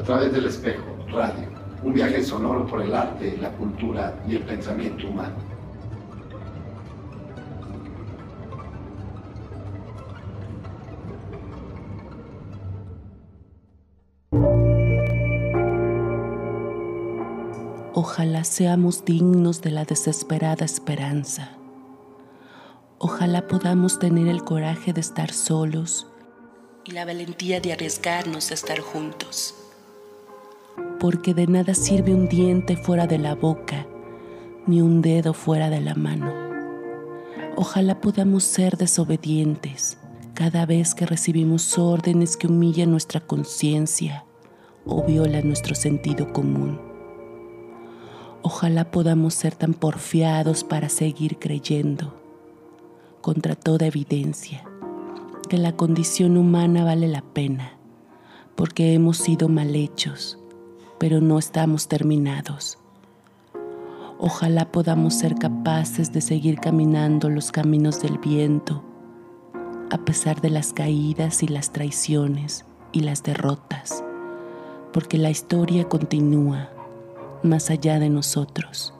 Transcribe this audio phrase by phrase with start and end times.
[0.00, 1.46] a través del espejo, radio,
[1.82, 5.34] un viaje sonoro por el arte, la cultura y el pensamiento humano.
[17.92, 21.50] Ojalá seamos dignos de la desesperada esperanza.
[22.96, 26.06] Ojalá podamos tener el coraje de estar solos
[26.86, 29.59] y la valentía de arriesgarnos a estar juntos.
[31.00, 33.86] Porque de nada sirve un diente fuera de la boca,
[34.66, 36.32] ni un dedo fuera de la mano.
[37.56, 39.98] Ojalá podamos ser desobedientes
[40.34, 44.24] cada vez que recibimos órdenes que humillan nuestra conciencia
[44.86, 46.80] o violan nuestro sentido común.
[48.42, 52.14] Ojalá podamos ser tan porfiados para seguir creyendo,
[53.20, 54.64] contra toda evidencia,
[55.48, 57.78] que la condición humana vale la pena,
[58.54, 60.39] porque hemos sido mal hechos,
[61.00, 62.76] pero no estamos terminados.
[64.18, 68.84] Ojalá podamos ser capaces de seguir caminando los caminos del viento,
[69.90, 74.04] a pesar de las caídas y las traiciones y las derrotas,
[74.92, 76.68] porque la historia continúa
[77.42, 78.92] más allá de nosotros.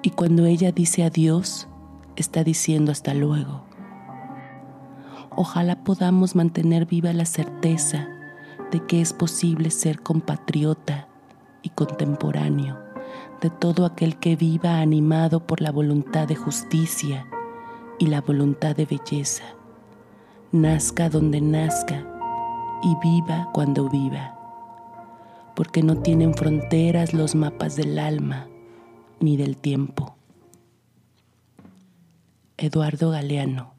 [0.00, 1.68] Y cuando ella dice adiós,
[2.16, 3.64] está diciendo hasta luego.
[5.36, 8.15] Ojalá podamos mantener viva la certeza
[8.70, 11.08] de que es posible ser compatriota
[11.62, 12.86] y contemporáneo
[13.40, 17.26] de todo aquel que viva animado por la voluntad de justicia
[17.98, 19.44] y la voluntad de belleza,
[20.52, 22.04] nazca donde nazca
[22.82, 24.38] y viva cuando viva,
[25.54, 28.48] porque no tienen fronteras los mapas del alma
[29.20, 30.16] ni del tiempo.
[32.58, 33.74] Eduardo Galeano.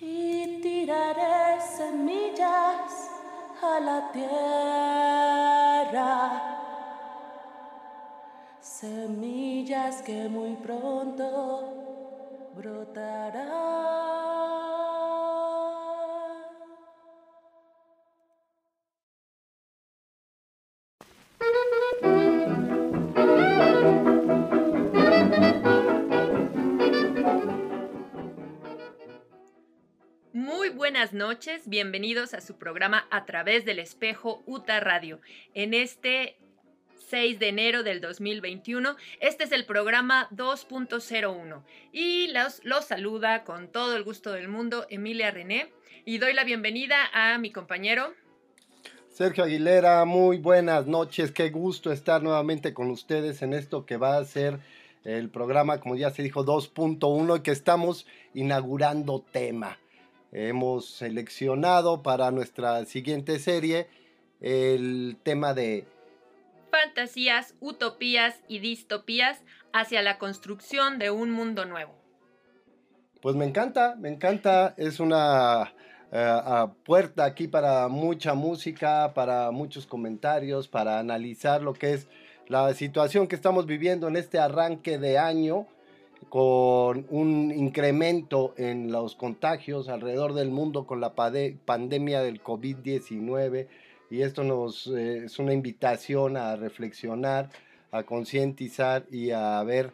[0.00, 3.11] Y tiraré semillas
[3.62, 4.32] a la tierra,
[8.60, 11.41] semillas que muy pronto
[31.02, 35.18] buenas noches, bienvenidos a su programa A través del espejo UTA Radio.
[35.52, 36.36] En este
[37.08, 43.66] 6 de enero del 2021, este es el programa 2.01 y los, los saluda con
[43.66, 45.72] todo el gusto del mundo Emilia René
[46.04, 48.14] y doy la bienvenida a mi compañero
[49.08, 54.18] Sergio Aguilera, muy buenas noches, qué gusto estar nuevamente con ustedes en esto que va
[54.18, 54.60] a ser
[55.02, 59.78] el programa, como ya se dijo, 2.1 y que estamos inaugurando tema.
[60.32, 63.86] Hemos seleccionado para nuestra siguiente serie
[64.40, 65.86] el tema de
[66.70, 69.42] fantasías, utopías y distopías
[69.74, 71.92] hacia la construcción de un mundo nuevo.
[73.20, 75.74] Pues me encanta, me encanta, es una
[76.10, 82.08] eh, puerta aquí para mucha música, para muchos comentarios, para analizar lo que es
[82.48, 85.66] la situación que estamos viviendo en este arranque de año
[86.28, 93.68] con un incremento en los contagios alrededor del mundo con la pandemia del COVID-19
[94.10, 97.48] y esto nos eh, es una invitación a reflexionar,
[97.90, 99.92] a concientizar y a ver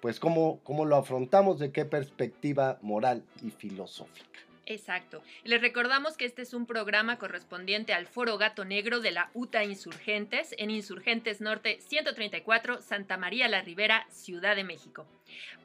[0.00, 4.40] pues cómo, cómo lo afrontamos, de qué perspectiva moral y filosófica.
[4.70, 5.20] Exacto.
[5.42, 9.64] Les recordamos que este es un programa correspondiente al Foro Gato Negro de la UTA
[9.64, 15.08] Insurgentes en Insurgentes Norte 134, Santa María la Ribera, Ciudad de México.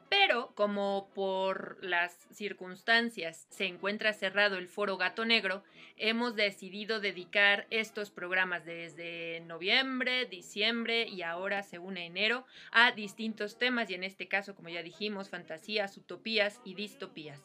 [0.08, 5.62] Pero como por las circunstancias se encuentra cerrado el Foro Gato Negro,
[5.96, 13.88] hemos decidido dedicar estos programas desde noviembre, diciembre y ahora según enero a distintos temas
[13.88, 17.40] y en este caso, como ya dijimos, fantasías, utopías y distopías.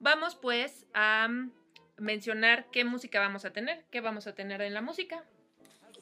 [0.00, 1.50] Vamos pues a mm,
[1.98, 5.24] mencionar qué música vamos a tener, qué vamos a tener en la música.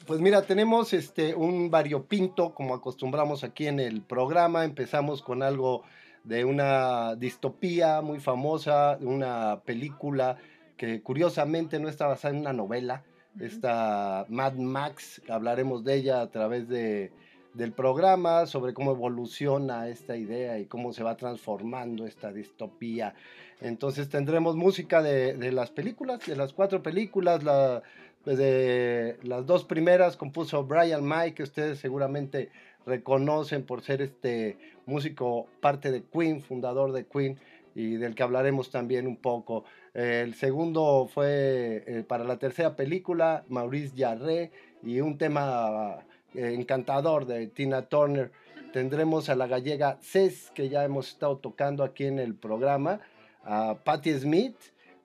[0.05, 4.65] Pues mira, tenemos este un variopinto como acostumbramos aquí en el programa.
[4.65, 5.83] Empezamos con algo
[6.23, 10.37] de una distopía muy famosa, una película
[10.77, 13.03] que curiosamente no está basada en una novela.
[13.39, 17.11] Esta Mad Max, hablaremos de ella a través de,
[17.57, 23.15] del programa, sobre cómo evoluciona esta idea y cómo se va transformando esta distopía.
[23.59, 27.81] Entonces tendremos música de, las películas, de las cuatro películas, la,
[28.25, 32.49] de las dos primeras compuso Brian May, que ustedes seguramente
[32.85, 37.39] reconocen por ser este músico parte de Queen, fundador de Queen
[37.73, 39.65] y del que hablaremos también un poco.
[39.95, 44.51] El segundo fue eh, para la tercera película, Maurice Jarre,
[44.83, 48.31] y un tema eh, encantador de Tina Turner.
[48.73, 52.99] Tendremos a la gallega Cés, que ya hemos estado tocando aquí en el programa,
[53.43, 54.55] a Patti Smith,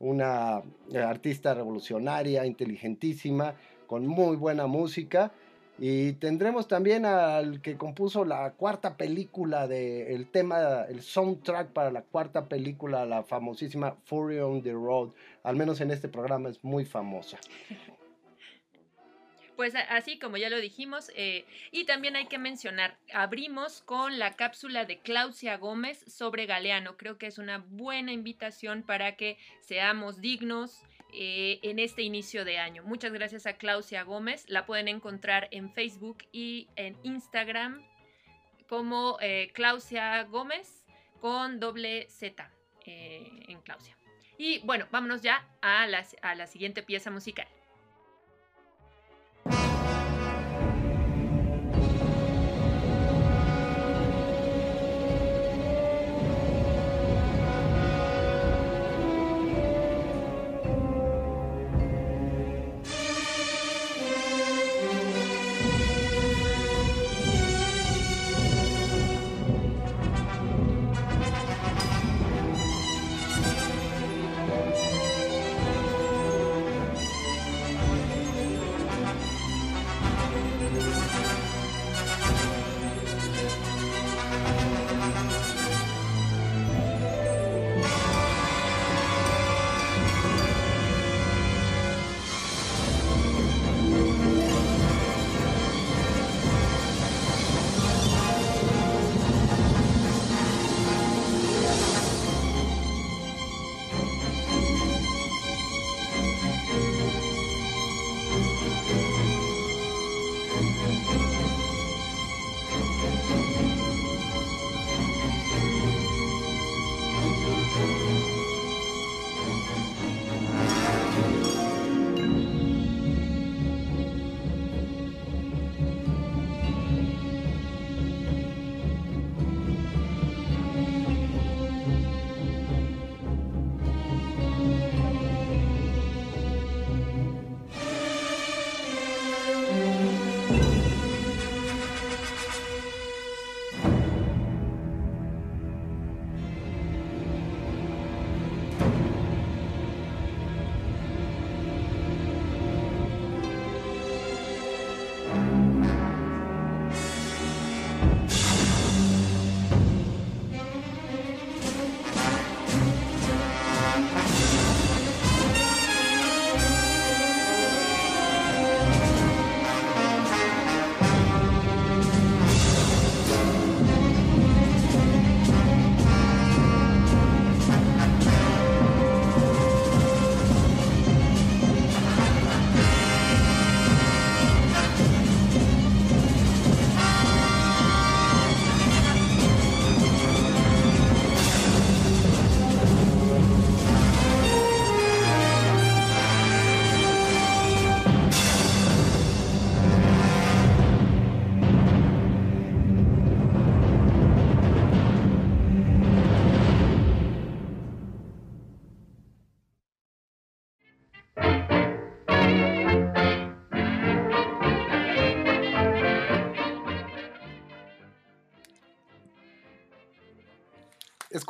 [0.00, 3.54] una eh, artista revolucionaria, inteligentísima,
[3.86, 5.32] con muy buena música.
[5.78, 11.90] Y tendremos también al que compuso la cuarta película de el tema, el soundtrack para
[11.90, 15.10] la cuarta película, la famosísima Fury on the Road.
[15.42, 17.38] Al menos en este programa es muy famosa.
[19.62, 24.34] Pues así como ya lo dijimos, eh, y también hay que mencionar, abrimos con la
[24.34, 26.96] cápsula de Claudia Gómez sobre Galeano.
[26.96, 30.82] Creo que es una buena invitación para que seamos dignos
[31.12, 32.82] eh, en este inicio de año.
[32.82, 34.46] Muchas gracias a Claudia Gómez.
[34.48, 37.86] La pueden encontrar en Facebook y en Instagram
[38.68, 40.84] como eh, Claudia Gómez
[41.20, 42.50] con doble Z
[42.84, 43.96] en Claudia.
[44.38, 47.46] Y bueno, vámonos ya a la siguiente pieza musical.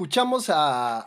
[0.03, 1.07] Escuchamos a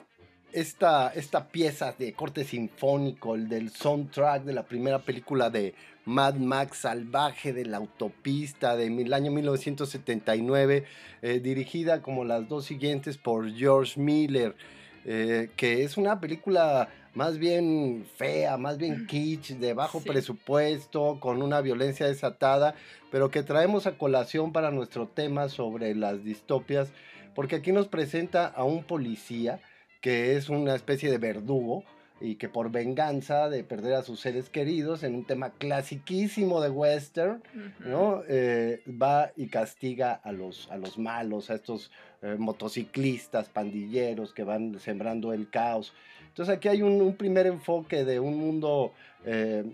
[0.53, 5.75] esta, esta pieza de corte sinfónico, el del soundtrack de la primera película de
[6.05, 10.85] Mad Max Salvaje de la Autopista del año 1979,
[11.21, 14.55] eh, dirigida como las dos siguientes por George Miller,
[15.03, 21.41] eh, que es una película más bien fea, más bien kitsch, de bajo presupuesto, con
[21.41, 22.75] una violencia desatada,
[23.11, 26.93] pero que traemos a colación para nuestro tema sobre las distopias
[27.35, 29.59] porque aquí nos presenta a un policía
[30.01, 31.83] que es una especie de verdugo
[32.21, 36.69] y que por venganza de perder a sus seres queridos en un tema clasiquísimo de
[36.69, 37.43] western,
[37.79, 38.23] ¿no?
[38.27, 44.43] Eh, va y castiga a los, a los malos, a estos eh, motociclistas, pandilleros que
[44.43, 45.93] van sembrando el caos.
[46.29, 48.93] Entonces aquí hay un, primer enfoque de un mundo
[49.25, 49.65] eh,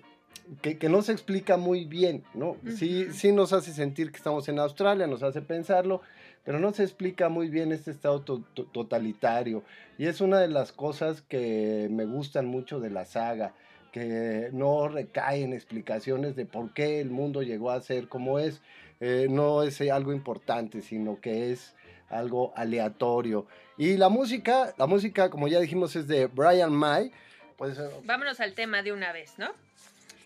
[0.61, 2.57] que, no se explica muy bien, ¿no?
[2.75, 6.01] sí, sí nos hace sentir que estamos en Australia, nos hace pensarlo,
[6.43, 9.63] pero no se explica muy bien este estado totalitario.
[9.97, 13.53] Y es una de las cosas que me gustan mucho de la saga,
[13.91, 18.61] que no recae en explicaciones de por qué el mundo llegó a ser como es.
[18.99, 21.75] Eh, no es algo importante, sino que es
[22.09, 23.47] algo aleatorio.
[23.77, 27.11] Y la música, la música, como ya dijimos, es de Brian May.
[27.57, 29.49] Pues, Vámonos al tema de una vez, ¿no?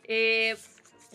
[0.07, 0.55] Eh,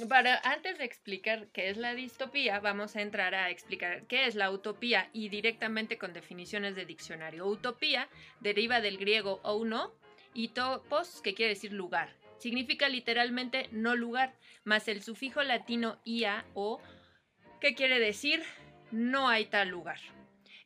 [0.09, 4.35] para, antes de explicar qué es la distopía, vamos a entrar a explicar qué es
[4.35, 7.47] la utopía y directamente con definiciones de diccionario.
[7.47, 8.09] Utopía
[8.41, 9.95] deriva del griego ouno
[10.35, 12.15] y topos, que quiere decir lugar.
[12.39, 16.81] Significa literalmente no lugar, más el sufijo latino ia o,
[17.61, 18.43] que quiere decir
[18.91, 19.99] no hay tal lugar.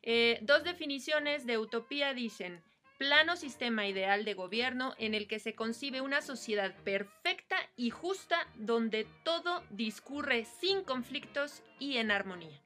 [0.01, 2.63] Eh, dos definiciones de utopía dicen
[2.97, 7.44] plano sistema ideal de gobierno en el que se concibe una sociedad perfecta
[7.77, 12.59] y justa donde todo discurre sin conflictos y en armonía.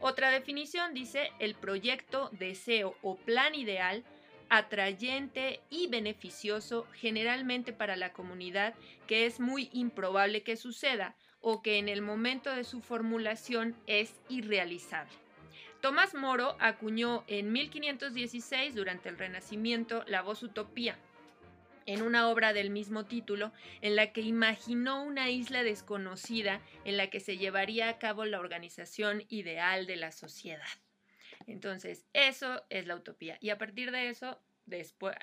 [0.00, 4.04] Otra definición dice el proyecto, deseo o plan ideal
[4.48, 8.74] atrayente y beneficioso generalmente para la comunidad
[9.06, 14.14] que es muy improbable que suceda o que en el momento de su formulación es
[14.28, 15.12] irrealizable.
[15.80, 20.98] Tomás Moro acuñó en 1516, durante el Renacimiento, la voz utopía,
[21.86, 27.08] en una obra del mismo título, en la que imaginó una isla desconocida en la
[27.08, 30.66] que se llevaría a cabo la organización ideal de la sociedad.
[31.46, 33.38] Entonces, eso es la utopía.
[33.40, 34.38] Y a partir de eso,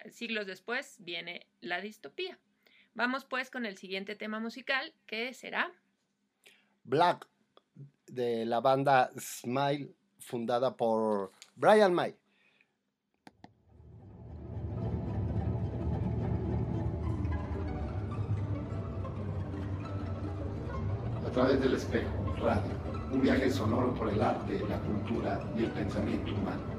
[0.10, 2.39] siglos después, viene la distopía.
[2.96, 5.72] Vamos pues con el siguiente tema musical, que será...
[6.86, 7.27] Black,
[8.08, 9.89] de la banda Smile
[10.20, 12.15] fundada por Brian May.
[21.34, 22.62] Través del espejo, radio,
[23.12, 26.73] un viaje sonoro por el arte, la cultura y el pensamiento humano.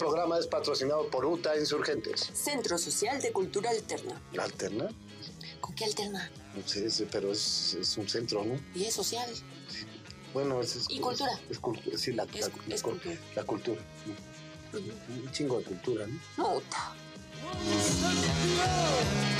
[0.00, 2.30] Programa es patrocinado por UTA Insurgentes.
[2.32, 4.20] Centro Social de Cultura Alterna.
[4.32, 4.88] ¿La alterna?
[5.60, 6.30] ¿Con qué alterna?
[6.56, 8.58] No sé, sí, pero es, es un centro, ¿no?
[8.74, 9.30] Y es social.
[10.32, 10.74] Bueno, es...
[10.76, 11.38] es ¿Y cultura?
[11.50, 13.16] Es, cultura, sí, la, Es- la- cultura.
[13.36, 13.80] La cultura.
[14.72, 16.48] Un chingo de cultura, ¿no?
[16.48, 16.94] Muta.
[19.38, 19.39] Y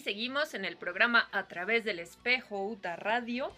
[0.00, 3.50] seguimos en el programa A través del espejo UTA Radio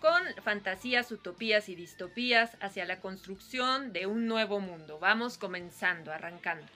[0.00, 4.98] con fantasías, utopías y distopías hacia la construcción de un nuevo mundo.
[4.98, 6.66] Vamos comenzando, arrancando.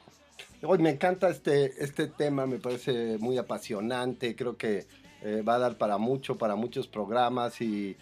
[0.62, 4.86] Hoy me encanta este, este tema, me parece muy apasionante, creo que
[5.22, 7.96] eh, va a dar para mucho, para muchos programas y,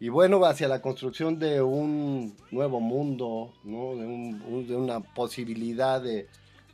[0.00, 3.96] y bueno, hacia la construcción de un nuevo mundo, ¿no?
[3.96, 6.26] de, un- de una posibilidad de,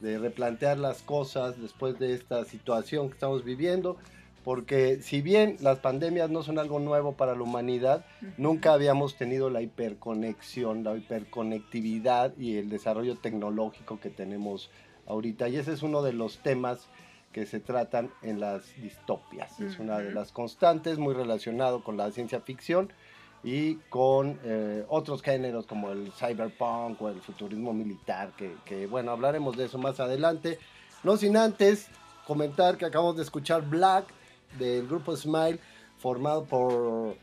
[0.02, 3.96] de replantear las cosas después de esta situación que estamos viviendo,
[4.44, 8.04] porque si bien las pandemias no son algo nuevo para la humanidad,
[8.36, 14.70] nunca habíamos tenido la hiperconexión, la hiperconectividad y el desarrollo tecnológico que tenemos
[15.06, 15.48] ahorita.
[15.48, 16.88] Y ese es uno de los temas
[17.32, 19.58] que se tratan en las distopias.
[19.60, 22.92] Es una de las constantes, muy relacionado con la ciencia ficción
[23.44, 29.10] y con eh, otros géneros como el cyberpunk o el futurismo militar, que, que, bueno,
[29.10, 30.58] hablaremos de eso más adelante.
[31.02, 31.88] No sin antes
[32.26, 34.06] comentar que acabamos de escuchar Black
[34.58, 35.58] del grupo Smile,
[35.98, 37.16] formado por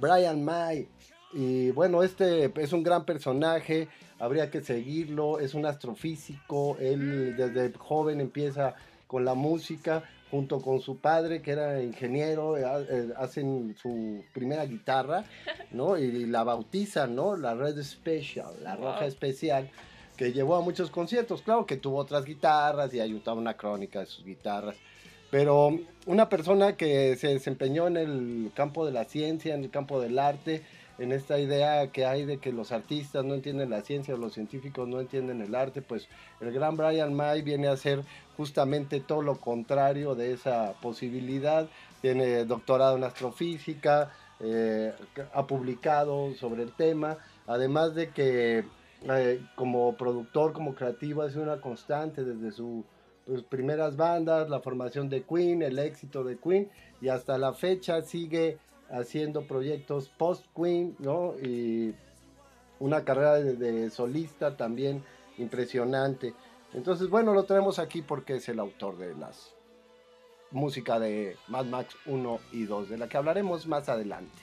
[0.00, 0.88] Brian May.
[1.32, 3.88] Y bueno, este es un gran personaje,
[4.20, 8.76] habría que seguirlo, es un astrofísico, él desde joven empieza
[9.08, 14.64] con la música, junto con su padre que era ingeniero, eh, eh, hacen su primera
[14.66, 15.24] guitarra,
[15.70, 15.96] ¿no?
[15.96, 17.36] Y la bautizan, ¿no?
[17.36, 18.84] La Red Special, la Wow.
[18.84, 19.70] Roja Especial,
[20.16, 24.06] que llevó a muchos conciertos, claro que tuvo otras guitarras y ayudaba una crónica de
[24.06, 24.76] sus guitarras.
[25.30, 30.00] Pero una persona que se desempeñó en el campo de la ciencia, en el campo
[30.00, 30.62] del arte,
[30.98, 34.34] en esta idea que hay de que los artistas no entienden la ciencia o los
[34.34, 36.08] científicos no entienden el arte, pues
[36.40, 38.02] el gran Brian May viene a ser
[38.36, 41.68] justamente todo lo contrario de esa posibilidad.
[42.00, 44.92] Tiene doctorado en astrofísica, eh,
[45.32, 48.64] ha publicado sobre el tema, además de que
[49.08, 52.84] eh, como productor, como creativo, ha sido una constante desde sus
[53.48, 56.68] primeras bandas, la formación de Queen, el éxito de Queen,
[57.00, 58.58] y hasta la fecha sigue
[58.94, 61.34] haciendo proyectos post-Queen, ¿no?
[61.42, 61.94] Y
[62.78, 65.02] una carrera de, solista también
[65.38, 66.34] impresionante.
[66.72, 69.54] Entonces, bueno, lo traemos aquí porque es el autor de las
[70.50, 74.40] música de Mad Max 1 y 2, de la que hablaremos más adelante.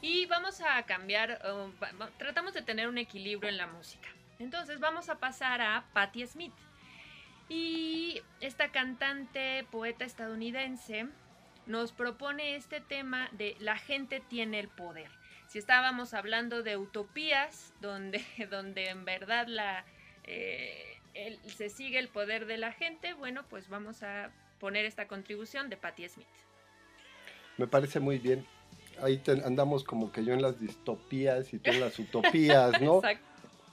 [0.00, 1.40] Y vamos a cambiar,
[2.18, 4.08] tratamos de tener un equilibrio en la música.
[4.38, 6.54] Entonces vamos a pasar a Patti Smith.
[7.48, 11.08] Y esta cantante, poeta estadounidense,
[11.70, 15.08] nos propone este tema de la gente tiene el poder.
[15.46, 19.84] Si estábamos hablando de utopías, donde, donde en verdad la,
[20.24, 25.06] eh, el- se sigue el poder de la gente, bueno, pues vamos a poner esta
[25.08, 26.26] contribución de Patti Smith.
[27.56, 28.44] Me parece muy bien.
[29.02, 32.96] Ahí te- andamos como que yo en las distopías y tú en las utopías, ¿no?
[33.02, 33.24] Exacto.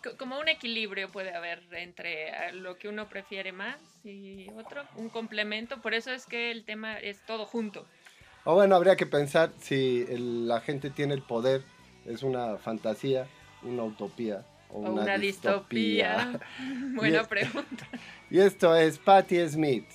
[0.03, 4.83] Co- Como un equilibrio puede haber entre eh, lo que uno prefiere más y otro,
[4.95, 5.81] un complemento.
[5.81, 7.85] Por eso es que el tema es todo junto.
[8.43, 11.63] O bueno, habría que pensar si el- la gente tiene el poder,
[12.05, 13.27] es una fantasía,
[13.63, 16.39] una utopía o O una, una, distopía.
[16.95, 17.87] Buena pregunta.
[18.29, 19.85] Y esto es Patti Smith.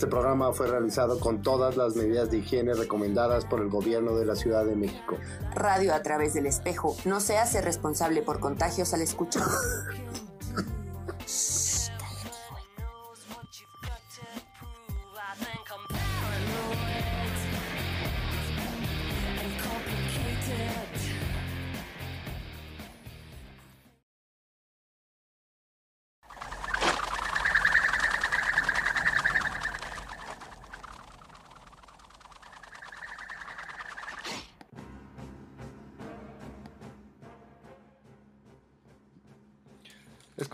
[0.00, 4.24] Este programa fue realizado con todas las medidas de higiene recomendadas por el gobierno de
[4.24, 5.18] la Ciudad de México.
[5.54, 9.42] Radio a través del espejo no se hace responsable por contagios al escuchar.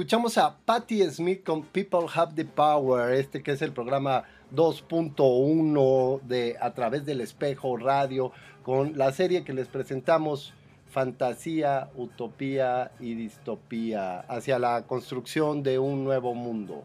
[0.06, 4.22] Escuchamos a Patti Smith con People Have the Power, este que es el programa
[4.54, 8.30] 2.1 de A través del espejo radio,
[8.62, 10.54] con la serie que les presentamos,
[10.92, 16.84] Fantasía, Utopía y Distopía, hacia la construcción de un nuevo mundo.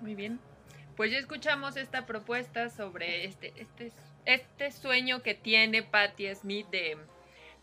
[0.00, 0.40] Muy bien.
[0.96, 3.92] Pues ya escuchamos esta propuesta sobre este, este,
[4.24, 6.96] este sueño que tiene Patti Smith de,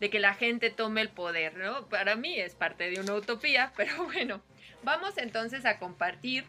[0.00, 1.86] de que la gente tome el poder, ¿no?
[1.88, 4.40] Para mí es parte de una utopía, pero bueno,
[4.82, 6.44] vamos entonces a compartir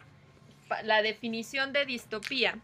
[0.68, 2.58] pa- la definición de distopía.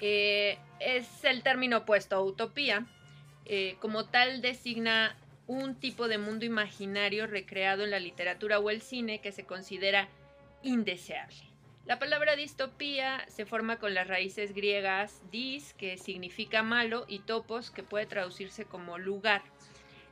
[0.00, 2.86] Es el término opuesto a utopía.
[3.44, 8.80] Eh, como tal designa un tipo de mundo imaginario recreado en la literatura o el
[8.80, 10.08] cine que se considera
[10.62, 11.36] indeseable.
[11.86, 17.70] La palabra distopía se forma con las raíces griegas dis, que significa malo, y topos,
[17.72, 19.42] que puede traducirse como lugar,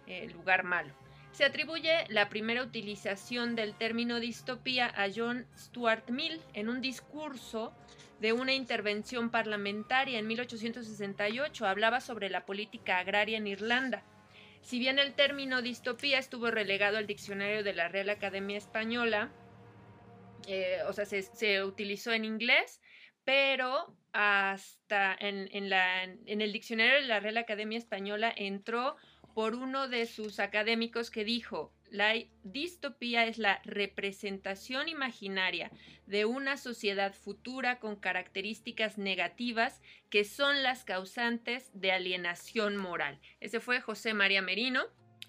[0.09, 0.93] eh, lugar malo.
[1.39, 7.73] Se atribuye la primera utilización del término distopía a John Stuart Mill en un discurso
[8.19, 11.65] de una intervención parlamentaria en 1868.
[11.65, 14.03] Hablaba sobre la política agraria en Irlanda.
[14.63, 19.31] Si bien el término distopía estuvo relegado al diccionario de la Real Academia Española,
[20.49, 22.81] eh, o sea, se, utilizó en inglés,
[23.23, 28.97] pero hasta en el diccionario de la Real Academia Española entró
[29.39, 35.71] por uno de sus académicos que dijo, la distopía es la representación imaginaria
[36.09, 43.21] de una sociedad futura con características negativas que son las causantes de alienación moral.
[43.39, 44.83] Ese fue José María Merino.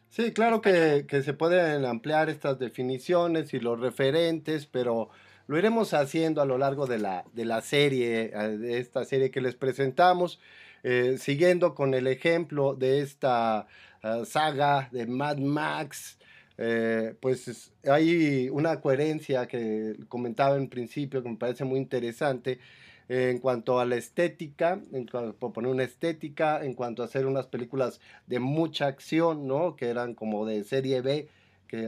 [0.10, 5.12] Sí, claro que, que se pueden ampliar estas definiciones y los referentes, pero
[5.45, 9.30] lo iremos haciendo a lo largo de la, de la serie, eh, de esta serie
[9.30, 10.39] que les presentamos,
[10.82, 13.67] eh, siguiendo con el ejemplo de esta
[14.04, 16.18] ah, saga de Mad Max.
[16.62, 22.60] eh, pues es- hay una coherencia que comentaba en principio que me parece muy interesante
[23.08, 27.26] eh, en cuanto a la estética, en a poner una estética, en cuanto a hacer
[27.26, 29.76] unas películas de mucha acción, ¿no?
[29.78, 31.28] Que eran como de serie B,
[31.68, 31.88] que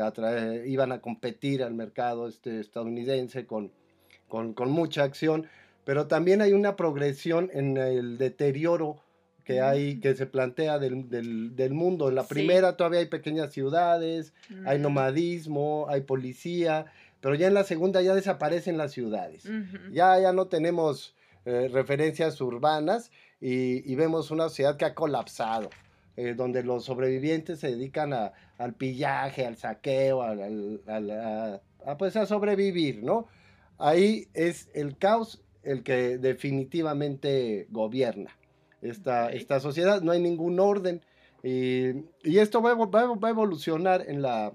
[0.66, 3.72] iban a competir al mercado este, estadounidense con,
[4.54, 5.48] con mucha acción,
[5.84, 8.98] pero también hay una progresión en el deterioro
[9.44, 12.10] que hay, que se plantea del, del, del mundo.
[12.10, 12.30] En la Sí.
[12.34, 14.34] primera todavía hay pequeñas ciudades,
[14.66, 16.86] hay Mm, nomadismo, hay policía,
[17.22, 19.48] pero ya en la segunda ya desaparecen las ciudades.
[19.92, 25.70] Ya, ya no tenemos eh, referencias urbanas y, y vemos una sociedad que ha colapsado,
[26.18, 31.62] eh, donde los sobrevivientes se dedican a- al pillaje, al saqueo, al, al- al- a,
[31.86, 33.28] a, pues a sobrevivir, ¿no?
[33.80, 38.30] Ahí es el caos el que definitivamente gobierna
[38.82, 41.02] esta, esta sociedad, no hay ningún orden
[41.44, 41.90] y,
[42.24, 44.54] y esto va, a evo- va a- va a evolucionar en la,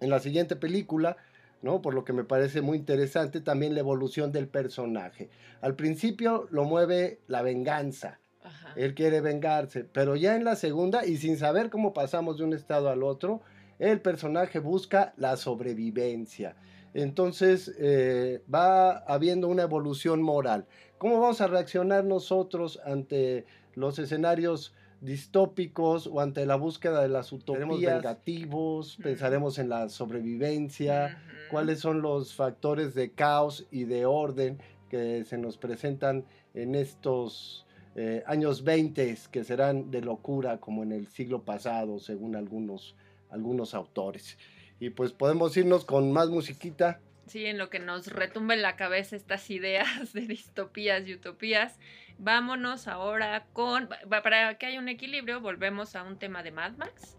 [0.00, 1.16] en la siguiente película,
[1.62, 1.80] ¿no?
[1.80, 5.30] Por lo que me parece muy interesante también la evolución del personaje.
[5.60, 8.72] Al principio lo mueve la venganza, Ajá.
[8.76, 12.52] él quiere vengarse, pero ya en la segunda y sin saber cómo pasamos de un
[12.52, 13.42] estado al otro,
[13.78, 16.56] el personaje busca la sobrevivencia.
[16.94, 20.66] Entonces eh, va habiendo una evolución moral.
[20.98, 27.32] ¿Cómo vamos a reaccionar nosotros ante los escenarios distópicos o ante la búsqueda de las
[27.32, 28.94] utopías vengativos?
[28.94, 29.02] Ujú.
[29.02, 31.18] Pensaremos en la sobrevivencia,
[31.50, 36.24] cuáles son los factores de caos y de orden que se nos presentan
[36.54, 42.36] en estos eh, años 20 que serán de locura como en el siglo pasado, según
[42.36, 42.94] algunos,
[43.30, 44.38] algunos autores.
[44.82, 46.98] Y pues podemos irnos con más musiquita.
[47.28, 51.78] Sí, en lo que nos retumba en la cabeza estas ideas de distopías y utopías.
[52.18, 57.16] Vámonos ahora con, para que haya un equilibrio, volvemos a un tema de Mad Max.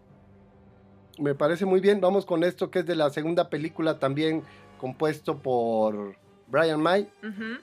[1.17, 2.01] Me parece muy bien.
[2.01, 4.43] Vamos con esto que es de la segunda película también
[4.77, 7.07] compuesto por Brian May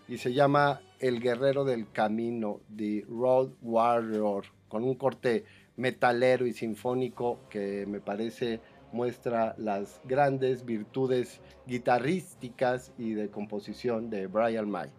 [0.09, 5.45] y se llama El Guerrero del Camino, The Road Warrior, con un corte
[5.77, 8.61] metalero y sinfónico que me parece
[8.93, 14.91] muestra las grandes virtudes guitarrísticas y de composición de Brian May.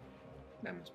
[0.62, 0.92] Vamos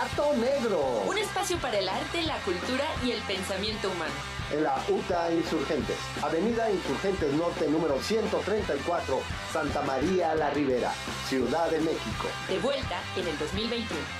[0.00, 1.02] Gato Negro.
[1.06, 4.14] Un espacio para el arte, la cultura y el pensamiento humano.
[4.50, 5.96] En la UTA Insurgentes.
[6.22, 9.20] Avenida Insurgentes Norte número 134,
[9.52, 10.90] Santa María La Ribera,
[11.28, 12.28] Ciudad de México.
[12.48, 14.19] De vuelta en el 2021.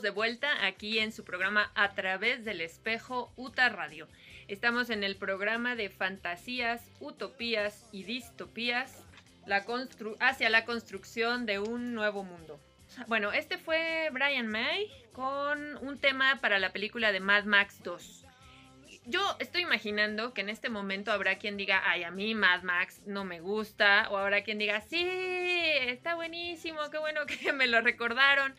[0.00, 4.08] Estamos de vuelta aquí en su programa A través del espejo UTA Radio.
[4.48, 9.04] Estamos en el programa de fantasías, utopías y distopías
[9.44, 9.62] la
[10.20, 12.58] hacia la construcción de un nuevo mundo.
[13.08, 18.24] Bueno, este fue Brian May con un tema para la película de Mad Max 2.
[19.04, 23.02] Yo estoy imaginando que en este momento habrá quien diga, ay, a mí Mad Max
[23.04, 27.82] no me gusta, o habrá quien diga, sí, está buenísimo, qué bueno que me lo
[27.82, 28.54] recordaron.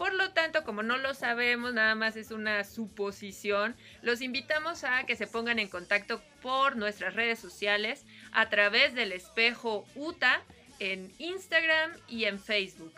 [0.00, 5.04] Por lo tanto, como no lo sabemos, nada más es una suposición, los invitamos a
[5.04, 10.40] que se pongan en contacto por nuestras redes sociales a través del espejo UTA
[10.78, 12.94] en Instagram y en Facebook.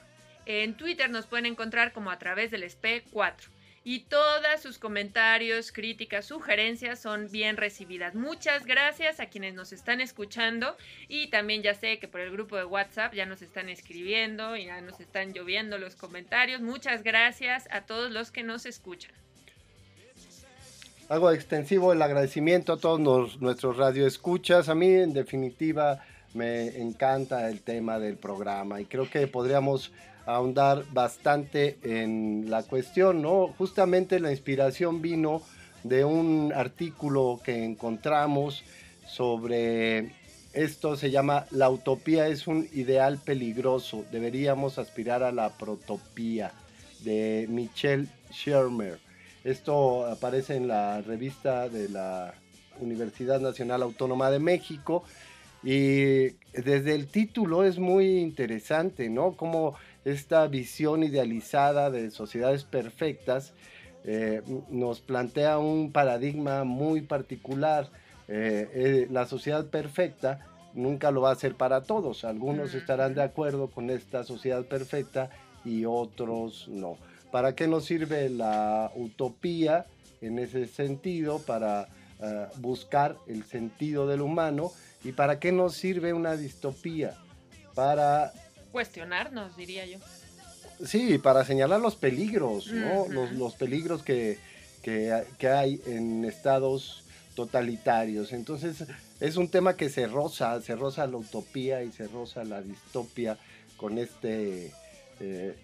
[0.46, 3.50] En Twitter nos pueden encontrar como a través del SPE 4.
[3.84, 8.14] Y todas sus comentarios, críticas, sugerencias son bien recibidas.
[8.14, 10.76] Muchas gracias a quienes nos están escuchando
[11.08, 14.66] y también ya sé que por el grupo de WhatsApp ya nos están escribiendo y
[14.66, 16.60] ya nos están lloviendo los comentarios.
[16.60, 19.12] Muchas gracias a todos los que nos escuchan.
[21.08, 24.68] Hago extensivo el agradecimiento a todos nuestros radioescuchas.
[24.68, 26.04] A mí, en definitiva,
[26.34, 29.92] me encanta el tema del programa y creo que podríamos
[30.26, 33.48] ahondar bastante en la cuestión, ¿no?
[33.58, 35.42] Justamente la inspiración vino
[35.84, 38.62] de un artículo que encontramos
[39.06, 40.12] sobre
[40.52, 46.52] esto se llama La utopía es un ideal peligroso, deberíamos aspirar a la protopía
[47.00, 48.98] de Michelle Shermer.
[49.44, 52.34] Esto aparece en la revista de la
[52.80, 55.04] Universidad Nacional Autónoma de México
[55.62, 59.32] y desde el título es muy interesante, ¿no?
[59.32, 63.52] Como esta visión idealizada de sociedades perfectas
[64.04, 67.88] eh, nos plantea un paradigma muy particular.
[68.28, 70.40] Eh, eh, la sociedad perfecta
[70.74, 72.24] nunca lo va a ser para todos.
[72.24, 75.30] Algunos estarán de acuerdo con esta sociedad perfecta
[75.64, 76.96] y otros no.
[77.30, 79.86] ¿Para qué nos sirve la utopía
[80.20, 81.38] en ese sentido?
[81.40, 81.88] Para
[82.58, 84.70] buscar el sentido del humano.
[85.02, 87.14] ¿Y para qué nos sirve una distopía?
[87.74, 88.32] Para
[88.72, 89.98] Cuestionarnos, diría yo.
[90.84, 93.06] Sí, para señalar los peligros, ¿no?
[93.08, 94.38] Los, los peligros que,
[94.82, 97.04] que, que hay en estados
[97.34, 98.32] totalitarios.
[98.32, 98.84] Entonces,
[99.20, 103.38] es un tema que se roza, se roza la utopía y se roza la distopia
[103.76, 104.72] con este
[105.20, 105.56] eh,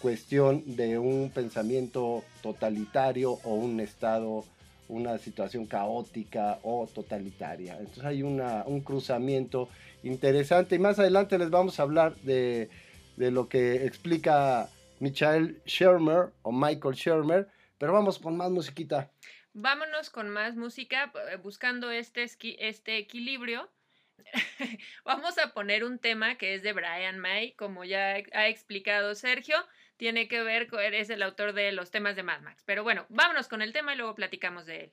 [0.00, 4.44] cuestión de un pensamiento totalitario o un estado,
[4.92, 7.78] una situación caótica o totalitaria.
[7.78, 9.68] Entonces hay una, un cruzamiento
[10.02, 12.68] interesante y más adelante les vamos a hablar de,
[13.16, 14.68] de lo que explica
[15.00, 19.10] Michael Shermer o Michael Shermer, pero vamos con más musiquita.
[19.54, 22.26] Vámonos con más música, eh, buscando este,
[22.58, 23.70] este equilibrio.
[25.04, 29.56] Vamos a poner un tema que es de Brian May, como ya ha explicado Sergio,
[30.02, 32.64] tiene que ver es el autor de los temas de Mad Max.
[32.66, 34.92] Pero bueno, vámonos con el tema y luego platicamos de él.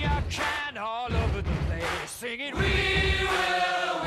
[0.00, 3.99] Your can all over the place, singing, We will,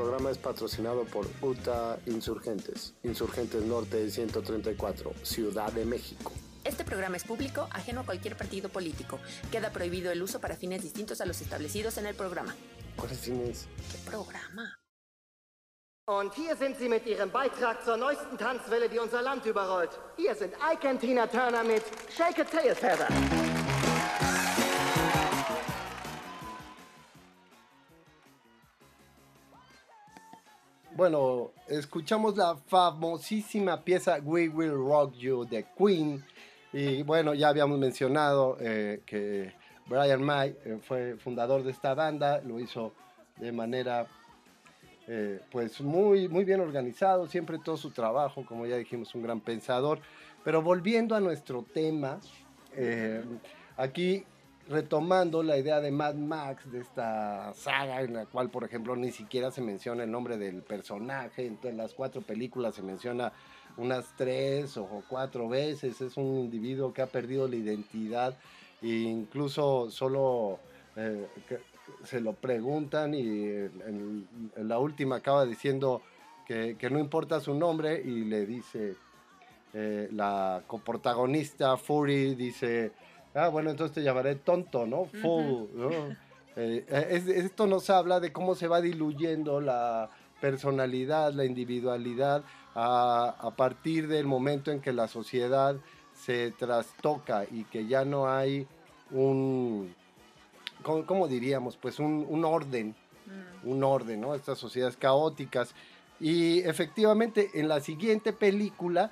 [0.00, 6.32] programa es patrocinado por UTA Insurgentes, Insurgentes Norte 134, Ciudad de México.
[6.64, 9.18] Este programa es público, ajeno a cualquier partido político.
[9.52, 12.54] Queda prohibido el uso para fines distintos a los establecidos en el programa.
[12.96, 13.66] ¿Cuáles tienes?
[13.92, 14.78] ¿Qué programa?
[16.06, 19.90] Und hier sind sie mit ihrem Beitrag zur neuesten Tanzwelle, die unser Land überrollt.
[20.16, 21.84] Hier sind Ike und Tina Turner mit
[22.16, 23.49] Shake a Tail Feather.
[31.00, 36.22] Bueno, escuchamos la famosísima pieza We Will Rock You de Queen.
[36.74, 39.50] Y bueno, ya habíamos mencionado eh, que
[39.86, 42.92] Brian May eh, fue fundador de esta banda, lo hizo
[43.38, 44.08] de manera
[45.08, 49.40] eh, pues muy, muy bien organizado, siempre todo su trabajo, como ya dijimos, un gran
[49.40, 50.00] pensador.
[50.44, 52.20] Pero volviendo a nuestro tema,
[53.78, 54.26] aquí
[54.70, 59.10] retomando la idea de Mad Max, de esta saga en la cual, por ejemplo, ni
[59.10, 63.32] siquiera se menciona el nombre del personaje, en las cuatro películas se menciona
[63.76, 68.38] unas tres o cuatro veces, es un individuo que ha perdido la identidad
[68.80, 70.60] e incluso solo
[70.94, 71.26] eh,
[72.04, 76.00] se lo preguntan y en, la última acaba diciendo
[76.46, 78.96] que, que no importa su nombre y le dice
[79.72, 82.90] eh, la coprotagonista Fury dice,
[83.34, 85.06] ah, bueno, entonces te llamaré tonto, ¿no?
[85.06, 85.90] Fool, ¿no?
[86.56, 90.10] Eh, es- esto nos habla de cómo se va diluyendo la
[90.40, 92.42] personalidad, la individualidad,
[92.74, 95.76] a, a partir del momento en que la sociedad
[96.14, 98.66] se trastoca y que ya no hay
[99.10, 99.94] un,
[100.82, 101.76] ¿cómo, cómo diríamos?
[101.76, 102.94] Pues un, un orden,
[103.64, 104.34] un orden, ¿no?
[104.34, 105.74] Estas sociedades caóticas.
[106.20, 109.10] Y efectivamente, en la siguiente película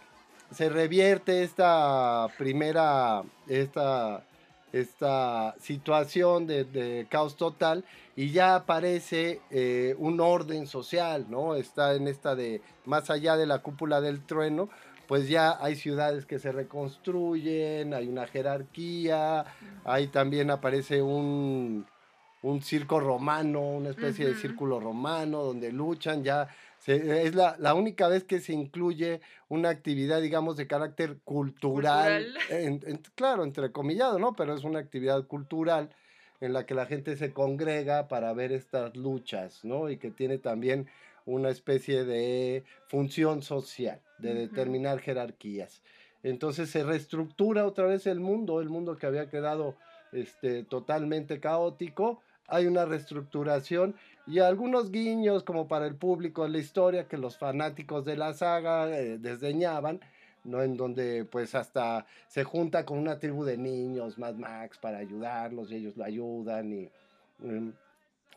[0.50, 4.24] se revierte esta primera, esta,
[4.72, 7.84] esta situación de, de caos total
[8.16, 11.54] y ya aparece eh, un orden social, ¿no?
[11.54, 14.68] Está en esta de, más allá de la cúpula del trueno,
[15.06, 19.46] pues ya hay ciudades que se reconstruyen, hay una jerarquía,
[19.84, 21.86] ahí también aparece un,
[22.42, 26.48] un circo romano, una especie de círculo romano donde luchan, ya
[26.96, 32.24] se- es la, la única vez que se incluye una actividad, digamos, de carácter cultural,
[32.24, 32.36] Cultural.
[32.66, 34.34] en- en- claro, entrecomillado, ¿no?
[34.34, 35.90] Pero es una actividad cultural
[36.40, 39.90] en la que la gente se congrega para ver estas luchas, ¿no?
[39.90, 40.86] Y que tiene también
[41.26, 45.82] una especie de función social, de determinar jerarquías.
[46.22, 49.76] Entonces se reestructura otra vez el mundo, el mundo que había quedado
[50.12, 52.22] este, totalmente caótico.
[52.46, 53.94] Hay una reestructuración
[54.28, 58.34] y algunos guiños como para el público de la historia que los fanáticos de la
[58.34, 60.00] saga eh, desdeñaban,
[60.44, 60.62] ¿no?
[60.62, 65.70] En donde pues hasta se junta con una tribu de niños, Mad Max, para ayudarlos
[65.72, 66.90] y ellos lo ayudan y...
[67.38, 67.70] mm,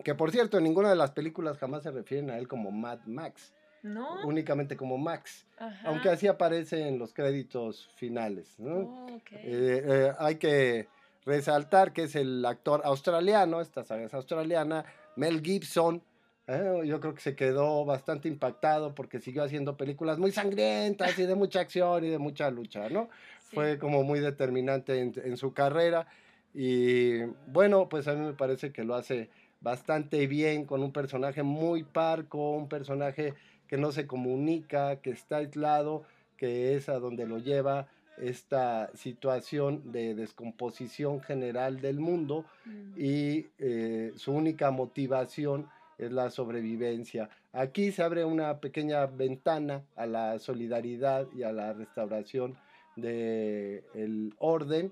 [0.04, 3.00] que por cierto, en ninguna de las películas jamás se refieren a él como Mad
[3.06, 4.26] Max, ¿No?
[4.26, 5.90] únicamente como Max, Ajá.
[5.90, 8.78] aunque así aparece en los créditos finales, ¿no?
[8.78, 9.22] Oh.
[9.32, 10.88] Eh, eh, hay que
[11.26, 14.86] resaltar que es el actor australiano, esta saga es australiana,
[15.16, 16.02] Mel Gibson.
[16.48, 21.26] eh, yo creo que se quedó bastante impactado porque siguió haciendo películas muy sangrientas y
[21.26, 23.10] de mucha acción y de mucha lucha, ¿no?
[23.40, 23.56] Sí.
[23.56, 26.08] Fue como muy determinante en, en su carrera.
[26.54, 29.30] Y bueno, pues a mí me parece que lo hace
[29.62, 33.36] bastante bien con un personaje muy parco, un personaje
[33.68, 36.04] que no se comunica, que está aislado,
[36.36, 37.88] que es a donde lo lleva
[38.22, 42.94] esta situación de descomposición general del mundo Mm.
[42.98, 45.68] y eh, su única motivación
[45.98, 47.30] es la sobrevivencia.
[47.52, 52.56] Aquí se abre una pequeña ventana a la solidaridad y a la restauración
[52.96, 54.92] del orden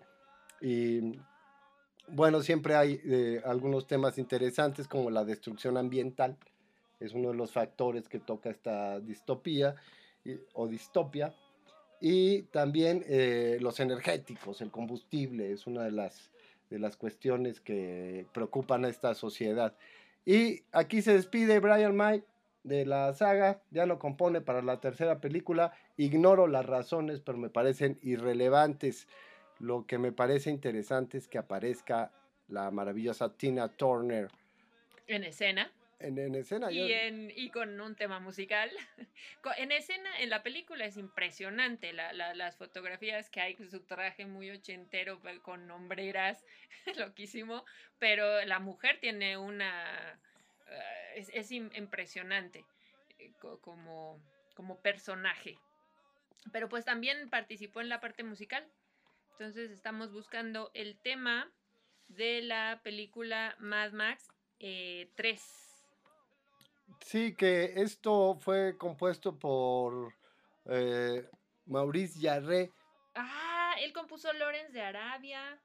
[0.62, 1.20] y
[2.08, 6.36] bueno, siempre hay eh, algunos temas interesantes como la destrucción ambiental,
[7.00, 9.76] es uno de los factores que toca esta distopía
[10.26, 11.34] y- o distopia.
[12.02, 16.32] Y también eh, los energéticos, el combustible, es una de las,
[16.70, 19.76] de las cuestiones que preocupan a esta sociedad.
[20.26, 22.24] Y aquí se despide Brian May
[22.64, 27.50] de la saga, ya no compone para la tercera película, ignoro las razones, pero me
[27.50, 29.08] parecen irrelevantes.
[29.60, 32.12] Lo que me parece interesante es que aparezca
[32.48, 34.30] la maravillosa Tina Turner
[35.08, 35.72] En escena.
[36.00, 36.72] En, en escena.
[36.72, 38.72] Yo- Y, en, y con un tema musical.
[39.58, 43.82] En escena, en la película es impresionante la- la- las fotografías que hay, con su
[43.86, 46.46] traje muy ochentero con hombreras,
[46.98, 47.66] loquísimo,
[48.00, 50.20] pero la mujer tiene una...
[50.68, 52.66] eh, es es im- impresionante
[53.18, 54.22] eh, co- como,
[54.56, 55.58] como personaje.
[56.52, 58.66] Pero pues también participó en la parte musical.
[59.32, 61.50] Entonces estamos buscando el tema
[62.08, 64.28] de la película Mad Max
[64.60, 65.69] eh, 3.
[67.02, 70.14] Sí, que esto fue compuesto por
[70.66, 71.28] eh,
[71.66, 72.72] Maurice Jarre.
[73.16, 75.60] Ah, él compuso Lawrence de Arabia,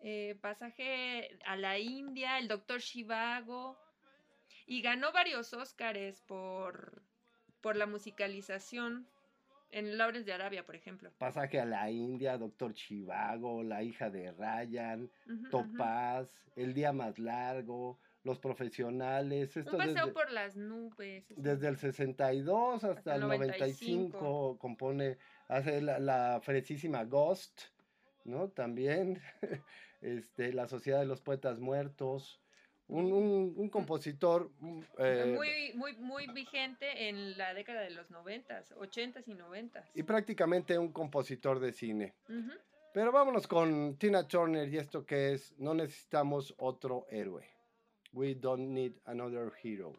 [0.00, 3.78] eh, Pasaje a la India, El Doctor Shivago,
[4.66, 7.02] y ganó varios Óscares por,
[7.60, 9.06] por la musicalización
[9.70, 11.10] en Lawrence de Arabia, por ejemplo.
[11.18, 15.10] Pasaje a la India, Doctor Chivago, La hija de Ryan.
[15.50, 19.56] Topaz, El día más largo, los profesionales.
[19.56, 21.24] Esto Un paseo desde, por las nubes.
[21.36, 25.18] Desde el 62 hasta, hasta el 95, 95, compone,
[25.48, 27.62] hace la, la fresísima Ghost,
[28.24, 28.48] ¿no?
[28.48, 29.20] También,
[30.00, 32.38] este, la Sociedad de los Poetas Muertos.
[32.88, 38.10] Un, un, un, compositor mm, eh, muy, muy, muy vigente en la década de los
[38.10, 39.88] 90, 80 y 90.
[39.94, 42.14] Y prácticamente un compositor de cine.
[42.28, 42.58] Uh -huh.
[42.92, 47.48] Pero vámonos con Tina Turner y esto que es No necesitamos otro héroe.
[48.14, 49.94] We don't need another hero.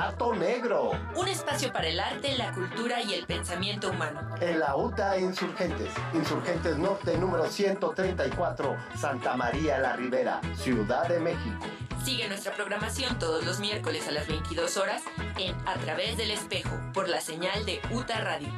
[0.00, 0.92] Gato Negro.
[1.14, 4.34] Un espacio para el arte, la cultura y el pensamiento humano.
[4.40, 5.92] En la UTA Insurgentes.
[6.14, 11.66] Insurgentes Norte número 134, Santa María la Ribera, Ciudad de México.
[12.02, 15.02] Sigue nuestra programación todos los miércoles a las 22 horas
[15.38, 18.48] en A través del espejo por la señal de UTA Radio.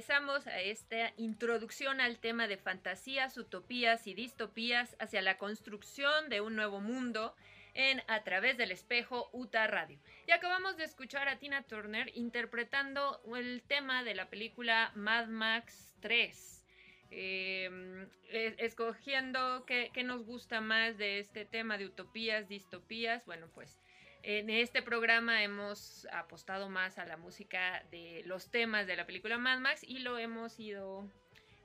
[0.00, 6.40] Regresamos a esta introducción al tema de fantasías, utopías y distopías hacia la construcción de
[6.40, 7.34] un nuevo mundo
[7.74, 9.98] en A través del espejo UTA Radio.
[10.26, 15.92] Y acabamos de escuchar a Tina Turner interpretando el tema de la película Mad Max
[16.00, 16.64] 3.
[17.10, 23.26] Eh, es- escogiendo qué, qué nos gusta más de este tema de utopías, distopías.
[23.26, 23.78] Bueno, pues
[24.22, 29.38] en este programa hemos apostado más a la música de los temas de la película
[29.38, 31.08] Mad Max y lo hemos ido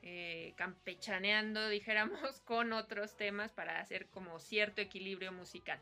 [0.03, 5.79] eh, campechaneando, dijéramos, con otros temas para hacer como cierto equilibrio musical.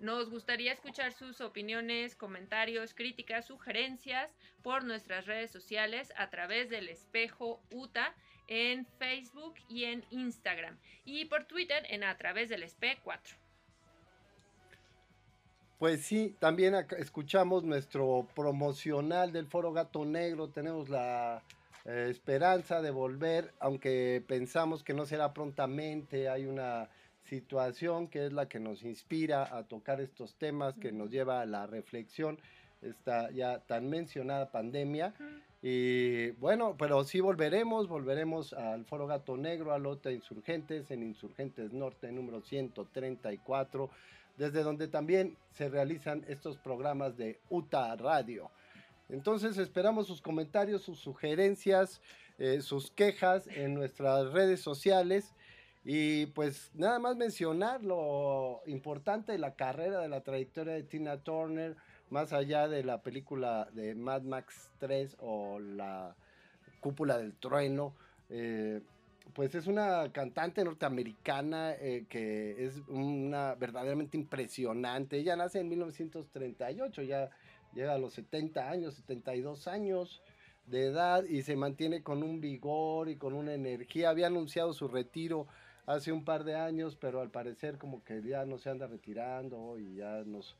[0.00, 4.30] Nos gustaría escuchar sus opiniones, comentarios, críticas, sugerencias
[4.62, 8.14] por nuestras redes sociales a través del espejo UTA
[8.48, 13.43] en Facebook y en Instagram y por Twitter en a través del espe 4.
[15.84, 20.48] Pues sí, también escuchamos nuestro promocional del Foro Gato Negro.
[20.48, 21.42] Tenemos la
[21.84, 26.30] eh, esperanza de volver, aunque pensamos que no será prontamente.
[26.30, 26.88] Hay una
[27.24, 31.44] situación que es la que nos inspira a tocar estos temas, que nos lleva a
[31.44, 32.38] la reflexión.
[32.80, 35.12] Esta ya tan mencionada pandemia.
[35.60, 41.74] Y bueno, pero sí volveremos, volveremos al Foro Gato Negro, a Lota Insurgentes, en Insurgentes
[41.74, 43.90] Norte, número 134,
[44.36, 48.50] desde donde también se realizan estos programas de UTA Radio.
[49.08, 52.00] Entonces esperamos sus comentarios, sus sugerencias,
[52.38, 55.34] eh, sus quejas en nuestras redes sociales.
[55.84, 61.18] Y pues nada más mencionar lo importante de la carrera, de la trayectoria de Tina
[61.18, 61.76] Turner,
[62.08, 66.16] más allá de la película de Mad Max 3 o la
[66.80, 67.94] Cúpula del Trueno.
[68.30, 68.80] eh,
[69.32, 75.18] pues es una cantante norteamericana eh, que es una verdaderamente impresionante.
[75.18, 77.30] Ella nace en 1938, ya
[77.74, 80.22] llega a los 70 años, 72 años
[80.66, 84.10] de edad y se mantiene con un vigor y con una energía.
[84.10, 85.46] Había anunciado su retiro
[85.86, 89.78] hace un par de años, pero al parecer como que ya no se anda retirando
[89.78, 90.56] y ya nos,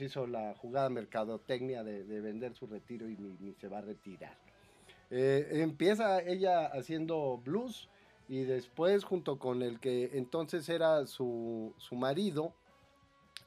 [0.00, 3.82] hizo la jugada mercadotecnia de, de vender su retiro y ni, ni se va a
[3.82, 4.36] retirar.
[5.10, 7.88] Eh, empieza ella haciendo blues
[8.28, 12.52] y después junto con el que entonces era su, su marido,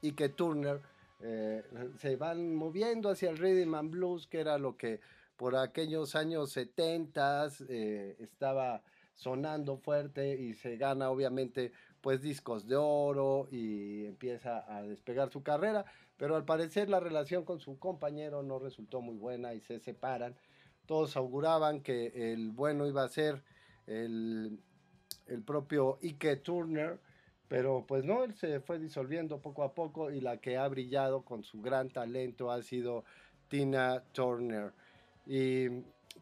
[0.02, 0.80] Ike Turner,
[1.22, 1.62] eh,
[1.98, 5.00] se van moviendo hacia el rhythm and blues, que era lo que
[5.36, 8.82] por aquellos años 70 eh, estaba
[9.14, 15.42] sonando fuerte y se gana obviamente pues discos de oro y empieza a despegar su
[15.42, 15.84] carrera,
[16.16, 20.34] pero al parecer la relación con su compañero no resultó muy buena y se separan.
[20.86, 23.42] Todos auguraban que el bueno iba a ser
[23.86, 24.58] el,
[25.30, 26.98] el propio Ike Turner,
[27.48, 31.22] pero pues no, él se fue disolviendo poco a poco y la que ha brillado
[31.22, 33.04] con su gran talento ha sido
[33.48, 34.72] Tina Turner.
[35.26, 35.68] Y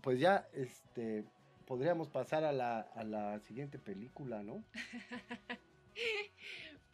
[0.00, 1.24] pues ya, este,
[1.66, 4.62] podríamos pasar a la, a la siguiente película, ¿no?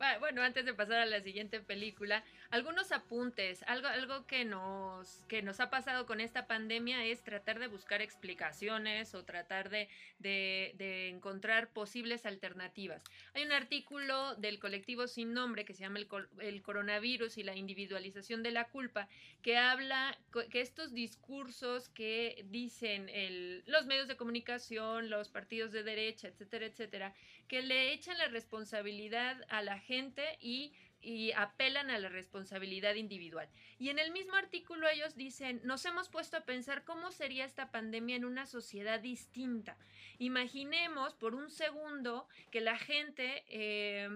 [0.05, 3.63] Pa- Bueno, antes de pasar a la siguiente película, algunos apuntes.
[3.63, 8.03] Algo, algo que, nos, que nos ha pasado con esta pandemia es tratar de buscar
[8.03, 9.89] explicaciones o tratar de,
[10.19, 13.03] de- encontrar posibles alternativas.
[13.33, 16.01] Hay un artículo del colectivo sin nombre que se llama
[16.41, 19.09] el, coronavirus y la individualización de la culpa,
[19.41, 20.19] que habla
[20.51, 23.11] que estos discursos que dicen
[23.67, 27.15] los medios de comunicación, los partidos de derecha, etcétera, etcétera,
[27.49, 30.73] que le echan la responsabilidad a la gente y,
[31.37, 33.47] apelan a la responsabilidad individual.
[33.79, 37.71] Y en el mismo artículo ellos dicen, nos hemos puesto a pensar cómo sería esta
[37.71, 39.77] pandemia en una sociedad distinta.
[40.17, 43.45] Imaginemos por un segundo que la gente...
[43.49, 44.09] eh,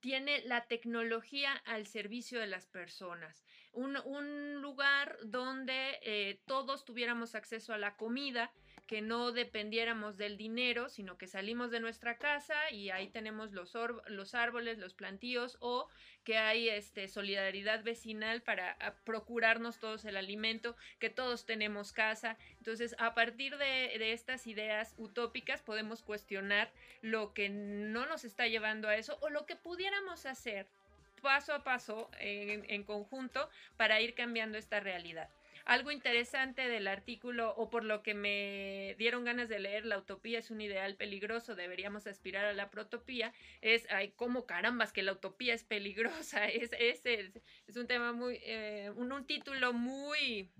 [0.00, 3.44] tiene la tecnología al servicio de las personas.
[3.72, 8.52] Un, un lugar donde eh, todos tuviéramos acceso a la comida,
[8.92, 13.72] que no dependiéramos del dinero, sino que salimos de nuestra casa y ahí tenemos los,
[14.08, 15.88] los árboles, los plantíos, o
[16.24, 22.36] que hay este, solidaridad vecinal para a, procurarnos todos el alimento, que todos tenemos casa.
[22.58, 26.70] Entonces, a partir de, estas ideas utópicas podemos cuestionar
[27.00, 30.66] lo que no nos está llevando a eso o lo que pudiéramos hacer
[31.22, 35.30] paso a paso en conjunto para ir cambiando esta realidad.
[35.64, 40.38] Algo interesante del artículo, o por lo que me dieron ganas de leer, la utopía
[40.38, 45.12] es un ideal peligroso, deberíamos aspirar a la protopía, es, ay, cómo carambas que la
[45.12, 50.50] utopía es peligrosa, es, es, es, es un tema muy, eh, un, un título muy,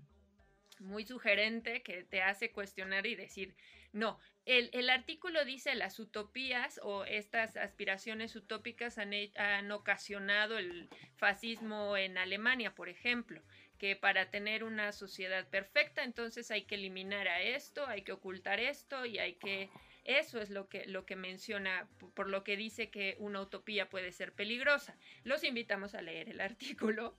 [0.79, 3.55] muy sugerente que te hace cuestionar y decir,
[3.91, 10.89] no, el, el artículo dice las utopías o estas aspiraciones utópicas han, han ocasionado el
[11.15, 13.41] fascismo en Alemania, por ejemplo,
[13.83, 18.61] que para tener una sociedad perfecta, entonces hay que eliminar a esto, hay que ocultar
[18.61, 19.69] esto y hay que
[20.05, 24.13] eso es lo que, lo que menciona, por lo que dice que una utopía puede
[24.13, 24.95] ser peligrosa.
[25.25, 27.17] Los invitamos a leer el artículo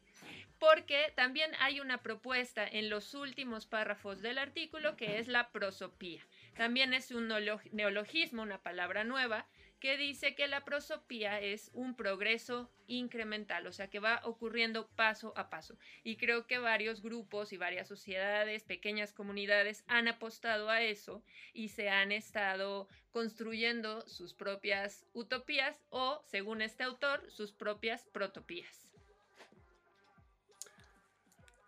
[0.59, 6.27] porque también hay una propuesta en los últimos párrafos del artículo que es la prosopía.
[6.57, 9.47] También es un neolo- neologismo, una palabra nueva,
[9.85, 15.35] que dice que la prosopía es un progreso incremental, o sea que va ocurriendo paso
[15.37, 15.77] a paso.
[16.03, 21.23] Y creo que varios grupos y varias sociedades, pequeñas comunidades han apostado a eso
[21.53, 28.84] y se han estado construyendo sus propias utopías o, según este autor, sus propias protopías.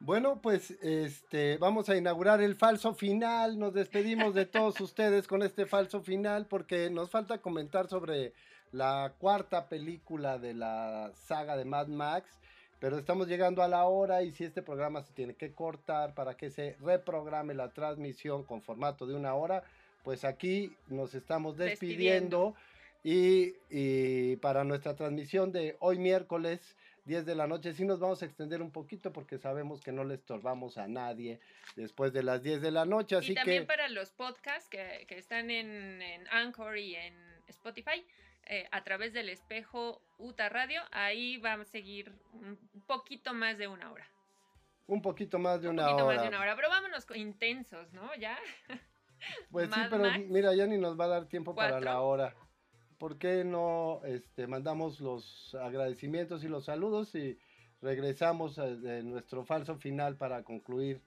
[0.06, 3.58] Bueno, pues este, vamos a inaugurar el falso final.
[3.58, 8.32] Nos despedimos de todos ustedes con este falso final porque nos falta comentar sobre
[8.70, 12.30] la cuarta película de la saga de Mad Max.
[12.78, 16.36] Pero estamos llegando a la hora y si este programa se tiene que cortar para
[16.36, 19.64] que se reprograme la transmisión con formato de una hora,
[20.04, 22.54] pues aquí nos estamos despidiendo.
[23.02, 26.76] Y, y para nuestra transmisión de hoy miércoles
[27.06, 30.04] 10 de la noche, sí nos vamos a extender un poquito porque sabemos que no
[30.04, 31.40] le estorbamos a nadie
[31.76, 33.16] después de las 10 de la noche.
[33.16, 37.14] Así y también que para los podcasts que, que están en, en Anchor y en
[37.48, 38.04] Spotify,
[38.46, 43.68] eh, a través del espejo UTA Radio, ahí va a seguir un poquito más de
[43.68, 44.06] una hora.
[44.88, 46.14] un poquito más de Un una poquito hora.
[46.16, 48.14] más de una hora, pero vámonos intensos, ¿no?
[48.16, 48.38] Ya.
[49.50, 50.24] Pues sí, pero Max.
[50.28, 52.34] mira, ya ni nos va a dar tiempo para la hora.
[52.98, 57.38] ¿Por qué no este, mandamos los agradecimientos y los saludos y
[57.82, 61.00] regresamos a- de nuestro falso final para concluir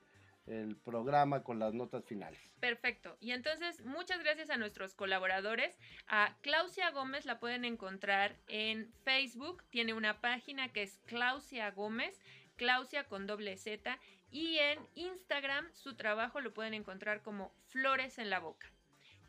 [0.48, 2.40] el programa con las notas finales?
[2.60, 3.18] Perfecto.
[3.20, 5.78] Y entonces, muchas gracias a nuestros colaboradores.
[6.08, 9.64] A Clausia Gómez la pueden encontrar en Facebook.
[9.70, 12.20] Tiene una página que es Clausia Gómez,
[12.56, 13.98] Clausia con doble Z.
[14.32, 18.72] Y en Instagram su trabajo lo pueden encontrar como Flores en la Boca.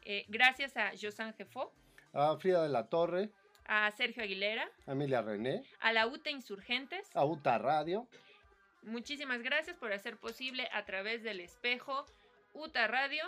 [0.02, 1.72] Eh, gracias a Josan Jefo,
[2.12, 3.30] A Frida de la Torre,
[3.66, 7.08] a Sergio Aguilera, a Emilia René, a la UTA Insurgentes.
[7.14, 8.06] a UTA Radio,
[8.82, 12.06] Muchísimas gracias por hacer posible a través del espejo
[12.54, 13.22] UTA Radio,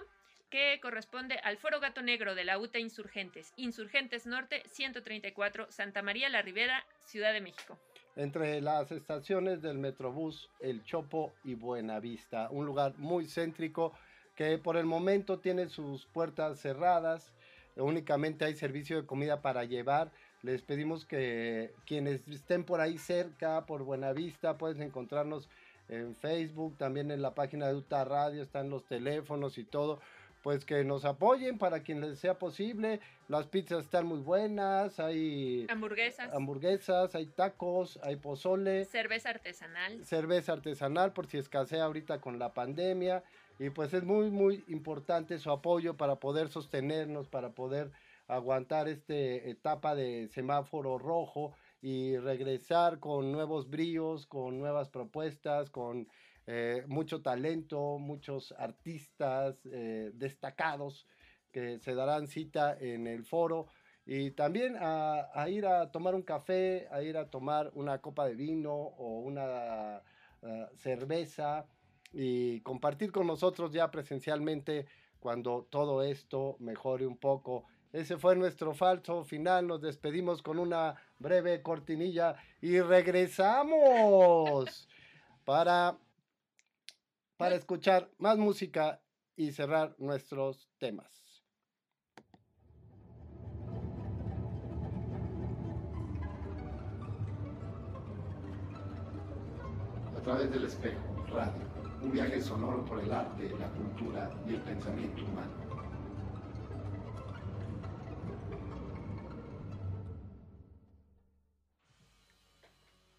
[0.51, 6.29] que corresponde al Foro Gato Negro de la UTA Insurgentes, Insurgentes Norte 134, Santa María
[6.31, 7.79] la Ribera, Ciudad de México.
[8.17, 13.93] entre las estaciones del Metrobús El Chopo y Buenavista, un lugar muy céntrico
[14.35, 17.33] que por el momento tiene sus puertas cerradas,
[17.77, 20.11] únicamente hay servicio de comida para llevar.
[20.43, 25.49] Les pedimos que quienes estén por ahí cerca, por Buenavista, pueden encontrarnos
[25.89, 30.01] en Facebook, también en la página de Utah Radio, están los teléfonos y todo.
[30.43, 32.99] Pues que nos apoyen para quien les sea posible.
[33.29, 40.05] Las pizzas están muy buenas, hay Hamburguesas, hamburguesas, hay tacos, hay pozole, cerveza artesanal.
[40.05, 43.23] cerveza artesanal por si escasea ahorita con la pandemia.
[43.59, 47.93] Y pues es muy, muy importante su apoyo para poder sostenernos, para poder
[48.27, 56.09] aguantar esta etapa de semáforo rojo y regresar con nuevos bríos, con nuevas propuestas, con
[56.47, 61.07] eh, mucho talento, muchos artistas eh, destacados
[61.53, 63.67] que se darán cita en el foro.
[64.05, 68.35] Y también a, ir a tomar un café, a ir a tomar una copa de
[68.35, 70.03] vino o una
[70.43, 71.67] eh, cerveza
[72.13, 74.87] y compartir con nosotros ya presencialmente
[75.21, 77.65] cuando todo esto mejore un poco.
[77.93, 79.67] Ese fue nuestro falso final.
[79.67, 84.89] Nos despedimos con una breve cortinilla y regresamos
[85.45, 85.97] para,
[87.37, 89.01] para escuchar más música
[89.37, 91.23] y cerrar nuestros temas.
[100.23, 101.01] a través del espejo,
[101.33, 101.72] radio,
[102.03, 105.63] un viaje sonoro por el arte, la cultura y el pensamiento humano.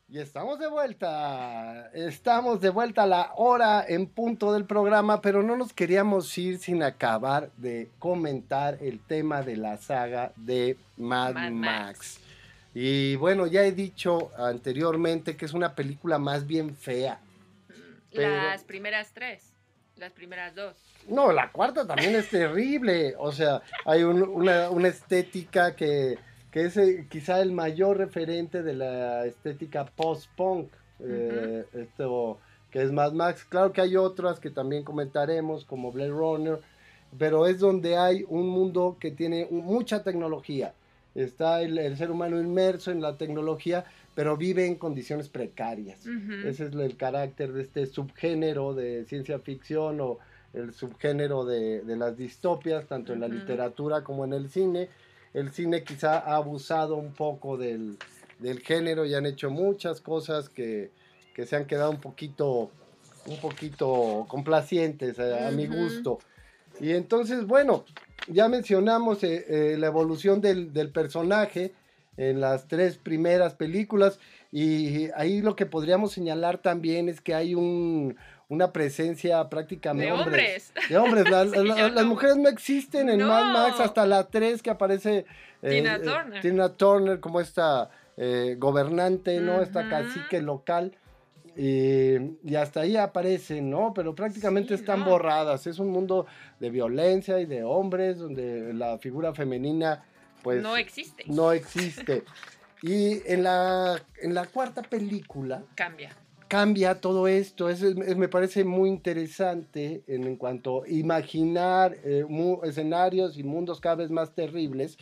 [0.10, 5.42] Y estamos de vuelta, estamos de vuelta a la hora en punto del programa, pero
[5.42, 11.34] no nos queríamos ir sin acabar de comentar el tema de la saga de Mad,
[11.34, 11.54] Mad Max.
[11.54, 12.20] Max.
[12.76, 17.20] Y bueno, ya he dicho anteriormente que es una película más bien fea.
[18.16, 19.54] Pero- Las primeras tres,
[19.98, 20.76] las primeras dos.
[21.08, 23.16] No, la cuarta también es terrible.
[23.18, 26.18] O sea, hay un- una, una estética que,
[26.52, 30.70] que es eh, quizá el mayor referente de la estética post-punk.
[31.06, 32.40] eh, esto
[32.72, 33.44] que es Mad Max.
[33.44, 36.60] Claro que hay otras que también comentaremos, como Blade Runner,
[37.20, 40.74] pero es donde hay un mundo que tiene mucha tecnología.
[41.14, 43.86] Está el, el ser humano inmerso en la tecnología,
[44.16, 46.06] pero vive en condiciones precarias.
[46.46, 50.20] Ese es el carácter de este subgénero de ciencia ficción o
[50.54, 54.90] el subgénero de, de las distopias, tanto en la literatura como en el cine.
[55.34, 57.98] El cine quizá ha abusado un poco del,
[58.38, 60.92] del género y han hecho muchas cosas que,
[61.34, 62.70] que se han quedado un poquito,
[63.26, 66.20] un poquito complacientes a, a mi gusto.
[66.80, 67.84] Y entonces, bueno,
[68.28, 71.74] ya mencionamos eh, eh, la evolución del, del personaje
[72.18, 74.20] en las tres primeras películas
[74.52, 78.16] y ahí lo que podríamos señalar también es que hay un,
[78.50, 80.74] una presencia prácticamente De hombres.
[80.90, 81.30] de hombres.
[81.30, 82.10] La- Sí, la- las no.
[82.10, 83.84] mujeres no existen en Mad Max No.
[83.86, 85.26] hasta la 3 que aparece
[85.64, 86.42] eh, Tina eh, Turner.
[86.42, 89.62] Tina Turner como esta eh, gobernante, ¿no?
[89.62, 89.90] Esta Ujú.
[89.90, 90.96] cacique local.
[91.56, 93.94] Y, y hasta ahí aparecen, ¿no?
[93.94, 95.06] Pero prácticamente Sí, están no.
[95.12, 95.68] borradas.
[95.68, 96.26] Es un mundo
[96.60, 100.04] de violencia y de hombres donde la figura femenina
[100.44, 101.24] pues no existe.
[101.28, 102.24] no existe.
[102.82, 106.12] Y en la, en la cuarta película Cambia.
[106.50, 107.70] cambia todo esto.
[107.70, 113.44] Es, es- me parece muy interesante en, en cuanto a imaginar eh, mu- escenarios y
[113.44, 114.98] mundos cada vez más terribles.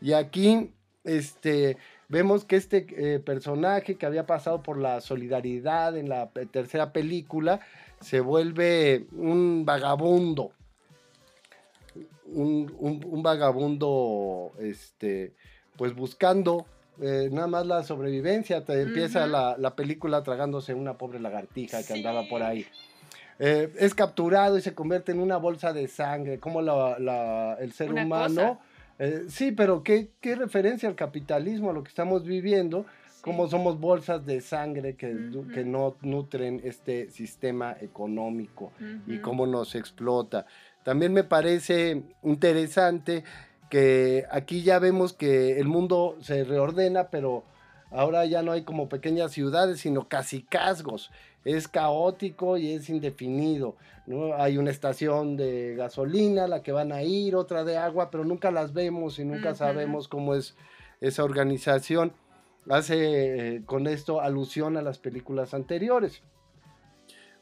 [0.00, 0.72] Y aquí
[1.04, 1.76] este,
[2.08, 7.60] vemos que este eh, personaje que había pasado por la solidaridad en la tercera película
[8.00, 10.50] se vuelve un vagabundo.
[12.26, 15.32] Un, un- un vagabundo, este,
[15.76, 16.66] pues buscando
[17.00, 18.64] eh, nada más la sobrevivencia.
[18.64, 22.46] Te empieza la, la película tragándose una pobre lagartija que andaba por Sí.
[22.46, 22.66] ahí.
[23.38, 27.72] Eh, es capturado y se convierte en una bolsa de sangre, como la- la- el
[27.72, 28.60] ser Una humano.
[28.98, 32.84] eh, sí, pero ¿qué, qué referencia al capitalismo, a lo que estamos viviendo,
[33.22, 35.16] como somos bolsas de sangre que,
[35.54, 38.72] que no nutren este sistema económico
[39.06, 40.44] y cómo nos explota.
[40.84, 43.24] También me parece interesante
[43.70, 47.44] que aquí ya vemos que el mundo se reordena, pero
[47.90, 51.10] ahora ya no hay como pequeñas ciudades, sino casi casgos.
[51.44, 53.76] Es caótico y es indefinido.
[54.06, 54.34] ¿no?
[54.34, 58.50] Hay una estación de gasolina, la que van a ir, otra de agua, pero nunca
[58.50, 60.54] las vemos y nunca sabemos cómo es
[61.00, 62.12] esa organización.
[62.68, 66.22] Hace eh, con esto alusión a las películas anteriores.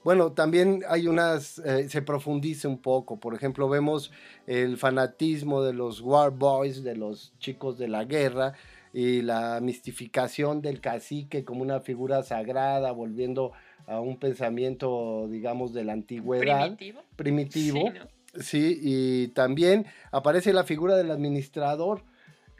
[0.02, 3.20] Bueno, también hay unas, eh, se profundiza un poco.
[3.20, 4.10] Por ejemplo, vemos
[4.46, 8.54] el fanatismo de los War Boys, de los chicos de la guerra,
[8.92, 13.52] y la mistificación del cacique como una figura sagrada, volviendo
[13.86, 17.02] a un pensamiento, digamos, de la antigüedad Primitivo.
[17.16, 17.78] primitivo.
[17.78, 18.42] Sí, ¿no?
[18.42, 22.02] Sí, y también aparece la figura del administrador.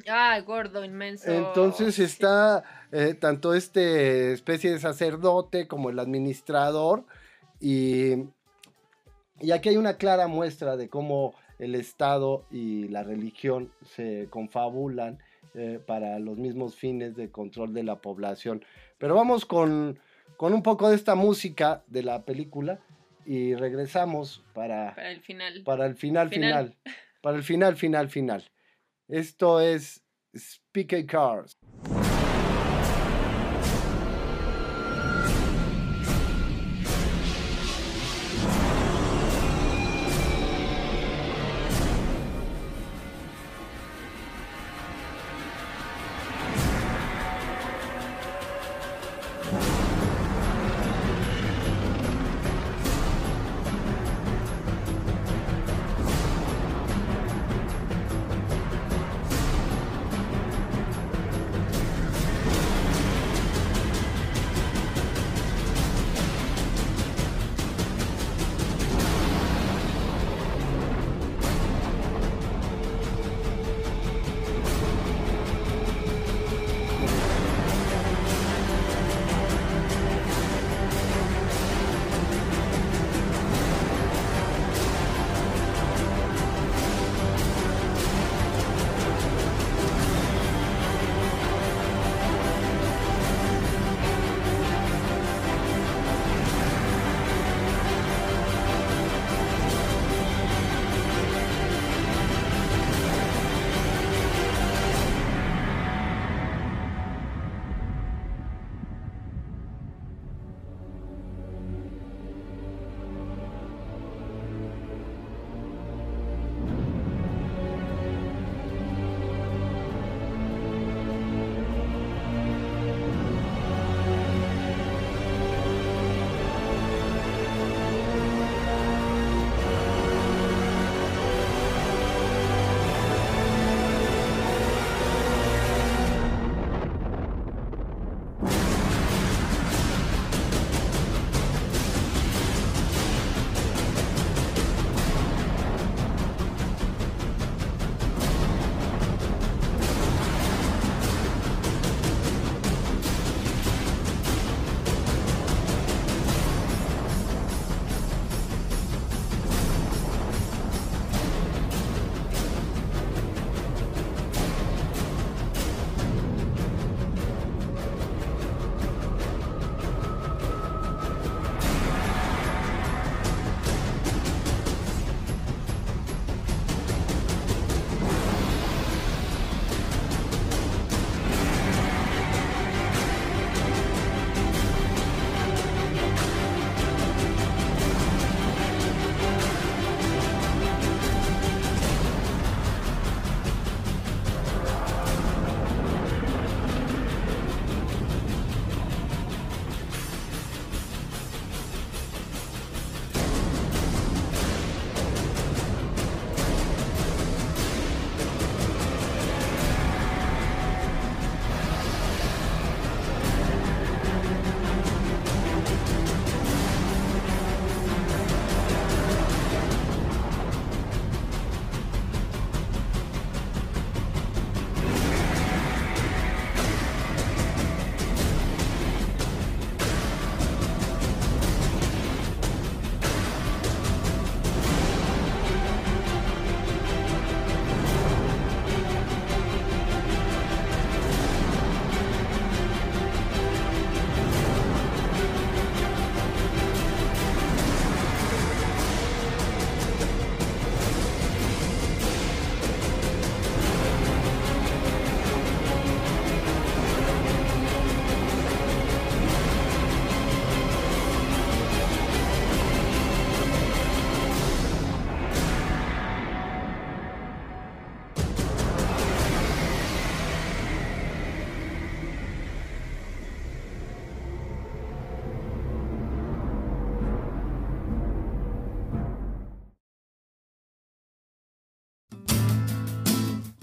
[0.08, 1.30] Ah, gordo, inmenso.
[1.30, 7.04] Entonces está eh, tanto este especie de sacerdote como el administrador
[7.60, 8.14] y,
[9.40, 15.18] y aquí hay una clara muestra de cómo el Estado y la religión se confabulan
[15.54, 18.64] eh, para los mismos fines de control de la población.
[18.98, 19.98] Pero vamos con,
[20.36, 22.80] con un poco de esta música de la película
[23.26, 25.62] y regresamos para, Para el final.
[25.64, 26.68] para el final, Final.
[26.68, 26.94] final.
[27.20, 28.44] Para el final, final, final.
[29.08, 30.02] Esto es
[30.34, 31.58] Speaker Cars.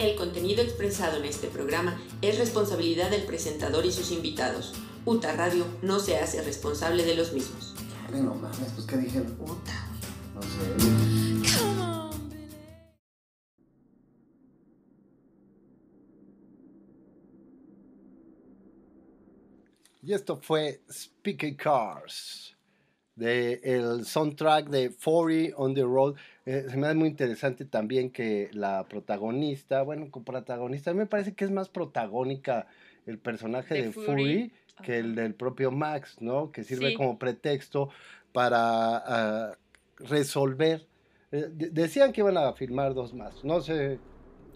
[0.07, 4.73] El contenido expresado en este programa es responsabilidad del presentador y sus invitados.
[5.03, 7.75] UTA Radio no se hace responsable de los mismos.
[8.13, 9.37] No mames, pues ¿qué dijeron?
[9.41, 9.89] UTA.
[10.33, 11.59] No sé.
[11.59, 12.47] Come on, Billy.
[20.03, 22.55] Y esto fue Speaky Cars,
[23.13, 26.15] de el soundtrack de 40 on the Road.
[26.47, 30.99] Eh, se me hace muy interesante también que la protagonista, bueno, como protagonista, a mí
[30.99, 32.67] me parece que es más protagónica
[33.05, 34.05] el personaje De de, Fury.
[34.05, 36.49] Fury, que el del propio Max, ¿no?
[36.53, 36.93] Que sirve Sí.
[36.95, 37.89] como pretexto
[38.31, 38.57] para
[38.97, 39.57] ah,
[39.99, 40.87] resolver.
[41.33, 43.99] Eh, de- decían que iban a filmar dos más, no sé.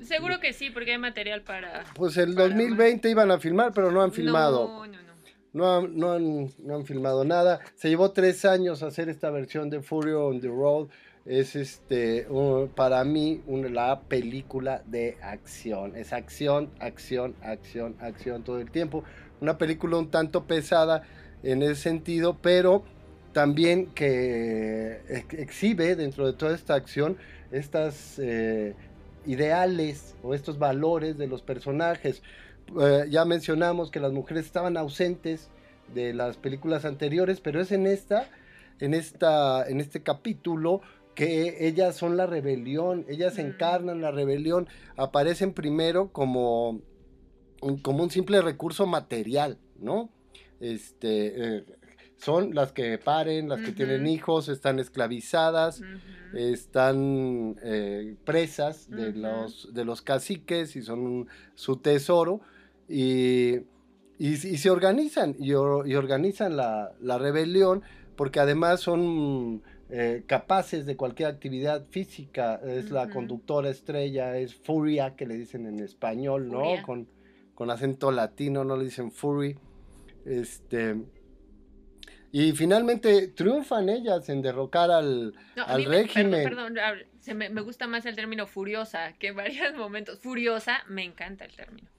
[0.01, 1.83] Seguro que sí, porque hay material para.
[1.93, 4.67] Pues el Para 2020 iban a filmar, pero no han filmado.
[4.67, 5.11] No, no, no.
[5.53, 7.59] No han, no, han, no han filmado nada.
[7.75, 10.87] Se llevó tres años hacer esta versión de Fury on the Road.
[11.26, 12.28] Es este,
[12.76, 15.95] para mí una, la película de acción.
[15.95, 19.03] Es acción, acción, acción, acción todo el tiempo.
[19.39, 21.03] Una película un tanto pesada
[21.43, 22.84] en ese sentido, pero
[23.34, 27.17] también que ex- exhibe dentro de toda esta acción
[27.51, 28.74] estas eh,
[29.26, 32.24] ideales o estos valores de los personajes.
[32.80, 35.49] Eh, ya mencionamos que las mujeres estaban ausentes
[35.93, 38.28] de las películas anteriores, pero es en esta,
[38.80, 40.82] en esta, en este capítulo
[41.26, 44.67] que ellas son la rebelión, ellas encarnan la rebelión,
[44.97, 46.82] aparecen primero como,
[47.62, 50.09] un- como un simple recurso material, ¿no?
[50.59, 51.63] Este, eh,
[52.17, 55.82] son las que paren, las que tienen hijos, están esclavizadas,
[56.33, 62.41] están eh, presas de, los, de los caciques y son un- su tesoro
[62.89, 63.58] y,
[64.17, 67.83] y, y se organizan y, or- y organizan la, la rebelión
[68.16, 69.62] porque además son
[69.92, 72.55] eh, capaces de cualquier actividad física.
[72.66, 76.59] Es la conductora estrella, es Furia, que le dicen en español, ¿no?
[76.62, 76.84] Furia.
[76.84, 77.08] Con,
[77.55, 79.58] con acento latino, no le dicen Fury.
[80.26, 80.96] Este,
[82.32, 86.43] y finalmente triunfan ellas en derrocar al, No, al me- régimen.
[86.43, 86.76] Perdón,
[87.20, 90.20] se me, me gusta más el término furiosa, que en varios momentos.
[90.20, 91.89] Furiosa, me encanta el término.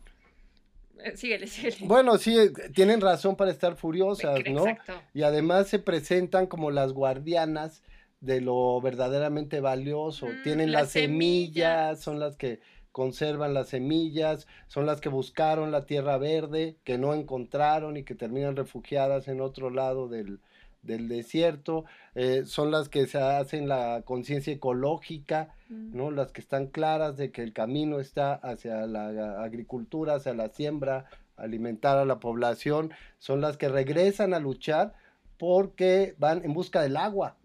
[0.99, 1.77] Eh, Síguele, síguele.
[1.87, 4.67] Bueno, sí, eh, tienen razón para estar furiosas, ¿no?
[4.69, 4.95] Exacto.
[5.15, 7.83] Y además se presentan como las guardianas
[8.21, 10.27] de lo verdaderamente valioso.
[10.27, 12.01] Mm, Tienen las las semillas, semillas.
[12.01, 12.61] son las que
[12.93, 18.15] conservan las semillas, son las que buscaron la tierra verde, que no encontraron y que
[18.15, 20.41] terminan refugiadas en otro lado del,
[20.83, 21.85] del desierto,
[22.15, 25.97] eh, son las que se hacen la conciencia ecológica, Mm.
[25.97, 26.11] ¿no?
[26.11, 31.07] Las que están claras de que el camino está hacia la agricultura, hacia la siembra,
[31.37, 34.93] alimentar a la población, son las que regresan a luchar
[35.39, 37.37] porque van en busca del agua,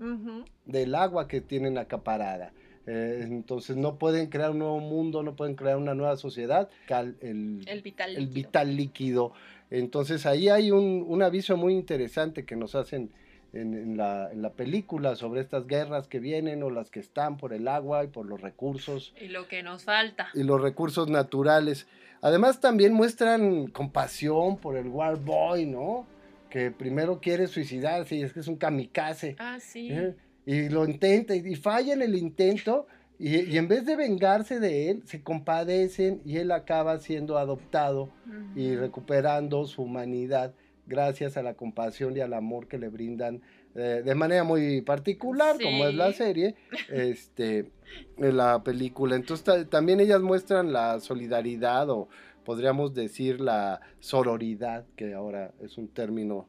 [0.66, 2.52] del agua que tienen acaparada.
[2.86, 7.18] Eh, entonces no pueden crear un nuevo mundo, no pueden crear una nueva sociedad, cal-
[7.22, 8.10] el, El vital.
[8.12, 8.34] el líquido.
[8.34, 9.32] vital líquido.
[9.72, 13.10] Entonces ahí hay un, un aviso muy interesante que nos hacen
[13.54, 17.38] en, en la, en la película sobre estas guerras que vienen o las que están
[17.38, 20.28] por el agua y por los recursos Y lo que nos falta.
[20.34, 21.88] y los recursos naturales.
[22.22, 26.06] Además también muestran compasión por el War Boy, ¿no?
[26.50, 29.36] Que primero quiere suicidarse y es que es un kamikaze.
[29.40, 29.90] Ah, sí.
[29.92, 30.16] ¿eh?
[30.46, 32.88] Y lo intenta y, y falla en el intento
[33.20, 38.10] y, y en vez de vengarse de él, se compadecen y él acaba siendo adoptado
[38.56, 38.80] y Ujú.
[38.82, 40.54] recuperando su humanidad
[40.88, 43.42] gracias a la compasión y al amor que le brindan
[43.76, 46.56] eh, de manera muy particular, como es la serie,
[46.90, 47.70] este,
[48.18, 49.16] en la película.
[49.16, 52.08] Entonces ta- también ellas muestran la solidaridad o
[52.44, 56.48] podríamos decir la sororidad, que ahora es un término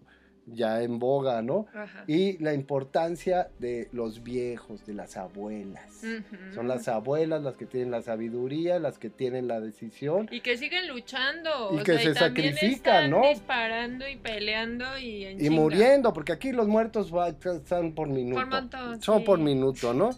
[0.55, 1.67] ya en boga, ¿no?
[1.75, 2.05] Ajá.
[2.07, 6.03] Y la importancia de los viejos, de las abuelas.
[6.55, 10.29] Son las abuelas las que tienen la sabiduría, las que tienen la decisión.
[10.31, 11.71] Y que siguen luchando.
[11.73, 13.29] Y o que sea, se también sacrifican, están ¿no?
[13.29, 15.57] disparando y peleando y en Y chinga.
[15.57, 18.47] muriendo, porque aquí los muertos va- están por minuto.
[18.47, 19.25] montón, Son sí.
[19.25, 20.11] por minuto, ¿no?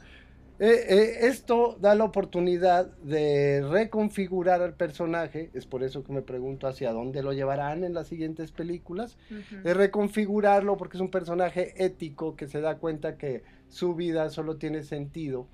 [0.60, 6.20] Eh, eh, esto da la oportunidad de reconfigurar al personaje, es por eso que me
[6.22, 9.16] pregunto hacia dónde lo llevarán en las siguientes películas,
[9.64, 14.58] de reconfigurarlo porque es un personaje ético que se da cuenta que su vida solo
[14.58, 15.48] tiene sentido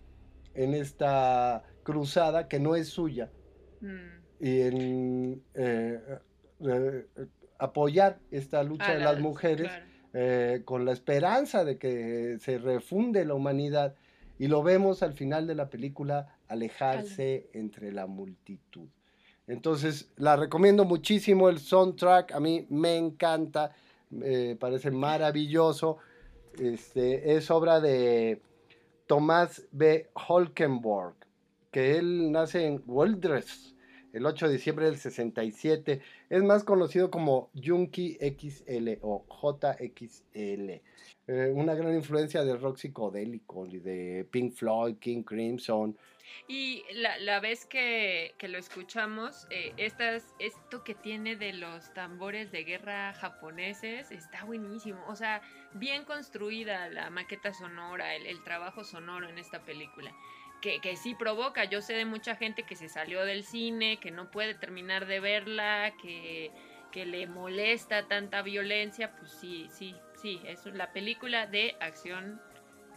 [0.55, 3.31] en esta cruzada que no es suya
[3.81, 3.97] Mm.
[4.41, 6.01] y en eh,
[7.59, 9.85] apoyar esta lucha de las mujeres claro.
[10.15, 13.95] eh, con la esperanza de que se refunde la humanidad
[14.39, 18.89] y lo vemos al final de la película alejarse entre la multitud.
[19.47, 23.73] Entonces, la recomiendo muchísimo el soundtrack, a mí me encanta,
[24.11, 25.99] me parece maravilloso.
[26.59, 28.41] Este, es obra de
[29.07, 30.11] Tomás B.
[30.15, 31.15] Holkenborg,
[31.71, 33.77] que él nace en Wildress
[34.17, 36.01] el 8 de diciembre del 67.
[36.31, 40.81] Es más conocido como Junkie XL o JXL.
[41.29, 45.97] Eh, una gran influencia del rock psicodélico de Pink Floyd, King Crimson.
[46.49, 52.53] Y la, la vez que, que lo escuchamos, eh, esto que tiene de los tambores
[52.53, 55.03] de guerra japoneses está buenísimo.
[55.09, 55.41] O sea,
[55.75, 60.15] bien construida la maqueta sonora, el, el trabajo sonoro en esta película.
[60.63, 61.65] Que, que sí provoca.
[61.65, 65.21] Yo sé de mucha gente que se salió del cine, que no puede terminar de
[65.21, 66.51] verla, que,
[66.93, 69.15] que le molesta tanta violencia.
[69.17, 72.41] Pues sí, sí, sí, es la película de acción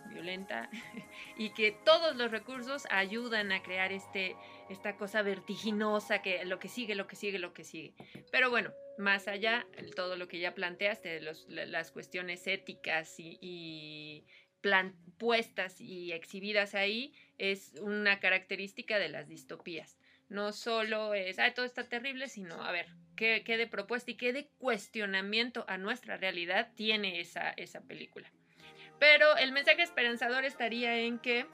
[0.06, 0.70] violenta
[1.36, 4.36] y que todos los recursos ayudan a crear este
[4.70, 7.94] esta cosa vertiginosa que lo que sigue, lo que sigue, lo que sigue.
[8.32, 14.26] Pero bueno, más allá, todo lo que ya planteaste, las cuestiones éticas y, y
[14.62, 19.98] plan- puestas y exhibidas ahí, es una característica de las distopías.
[20.30, 24.16] No solo es, ah, todo está terrible, sino, a ver, ¿qué, qué de propuesta y
[24.16, 28.32] qué de cuestionamiento a nuestra realidad tiene esa, esa película?
[29.00, 31.48] Pero el mensaje esperanzador estaría en que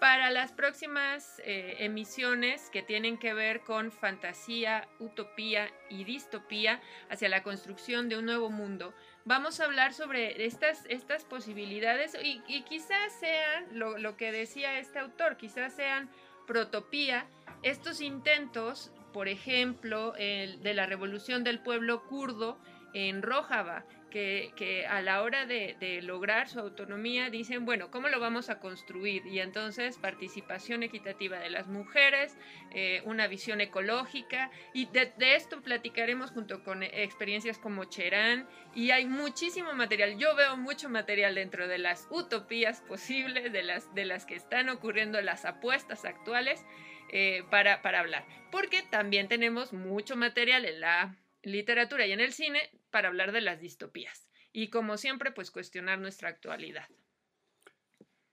[0.00, 7.28] para las próximas eh, emisiones que tienen que ver con fantasía, utopía y distopía hacia
[7.28, 8.94] la construcción de un nuevo mundo,
[9.24, 14.78] vamos a hablar sobre estas, estas posibilidades y, y quizás sean, lo, lo que decía
[14.78, 16.10] este autor, quizás sean
[16.46, 17.26] protopía,
[17.62, 22.58] estos intentos, por ejemplo, el de la revolución del pueblo kurdo
[22.92, 23.84] en Rojava,
[24.14, 29.26] que, a la hora de, lograr su autonomía dicen, bueno, ¿cómo lo vamos a construir?
[29.26, 32.36] Y entonces participación equitativa de las mujeres,
[32.72, 39.06] eh, una visión ecológica, y de, esto platicaremos junto con experiencias como Cherán, y hay
[39.06, 40.16] muchísimo material.
[40.16, 44.68] Yo veo mucho material dentro de las utopías posibles, de las, de las que están
[44.68, 46.64] ocurriendo, las apuestas actuales,
[47.10, 48.24] eh, para, para hablar.
[48.52, 53.40] Porque también tenemos mucho material en la literatura y en el cine para hablar de
[53.40, 54.28] las distopías.
[54.52, 56.86] Y como siempre, pues cuestionar nuestra actualidad.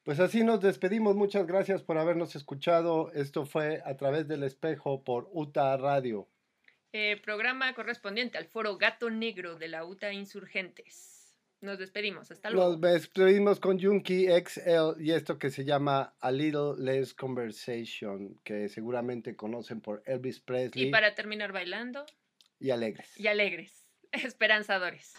[0.04, 1.16] Pues así nos despedimos.
[1.16, 3.12] Muchas gracias por habernos escuchado.
[3.14, 6.30] Esto fue a través del espejo por UTA Radio.
[6.94, 11.36] Eh, programa correspondiente al foro Gato Negro de la UTA Insurgentes.
[11.62, 12.30] Nos despedimos.
[12.30, 12.74] Hasta luego.
[12.74, 18.70] Nos despedimos con Junkie XL y esto que se llama A Little Less Conversation, que
[18.70, 22.06] seguramente conocen por Elvis Presley Y para terminar bailando
[22.60, 23.20] y Alegres.
[23.20, 23.81] y alegres,
[24.26, 25.14] esperanzadores.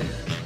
[0.00, 0.39] Yeah.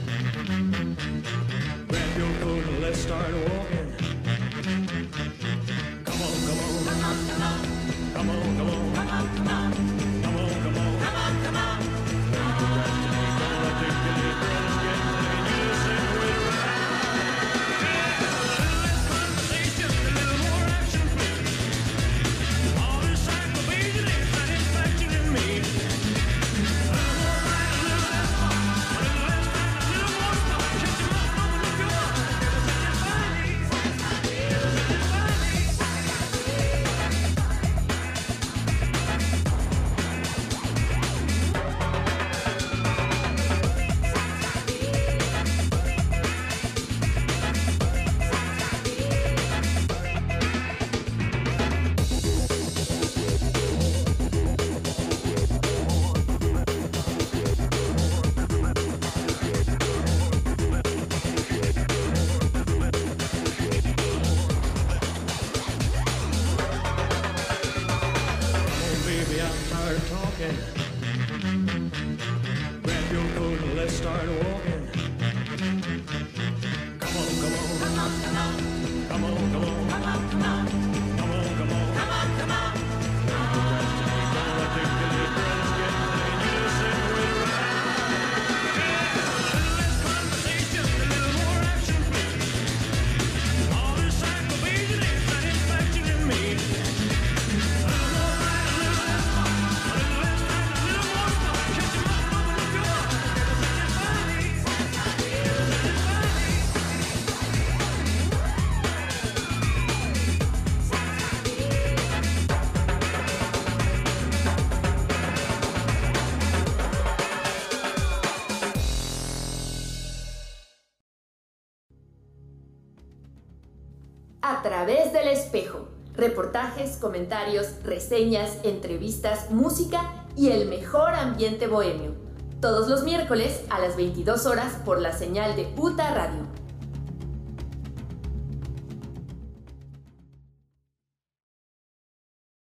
[124.74, 125.86] Través del espejo.
[126.16, 132.16] Reportajes, comentarios, reseñas, entrevistas, música y el mejor ambiente bohemio.
[132.60, 136.43] Todos los miércoles a las 22 horas por la señal de UTA Radio.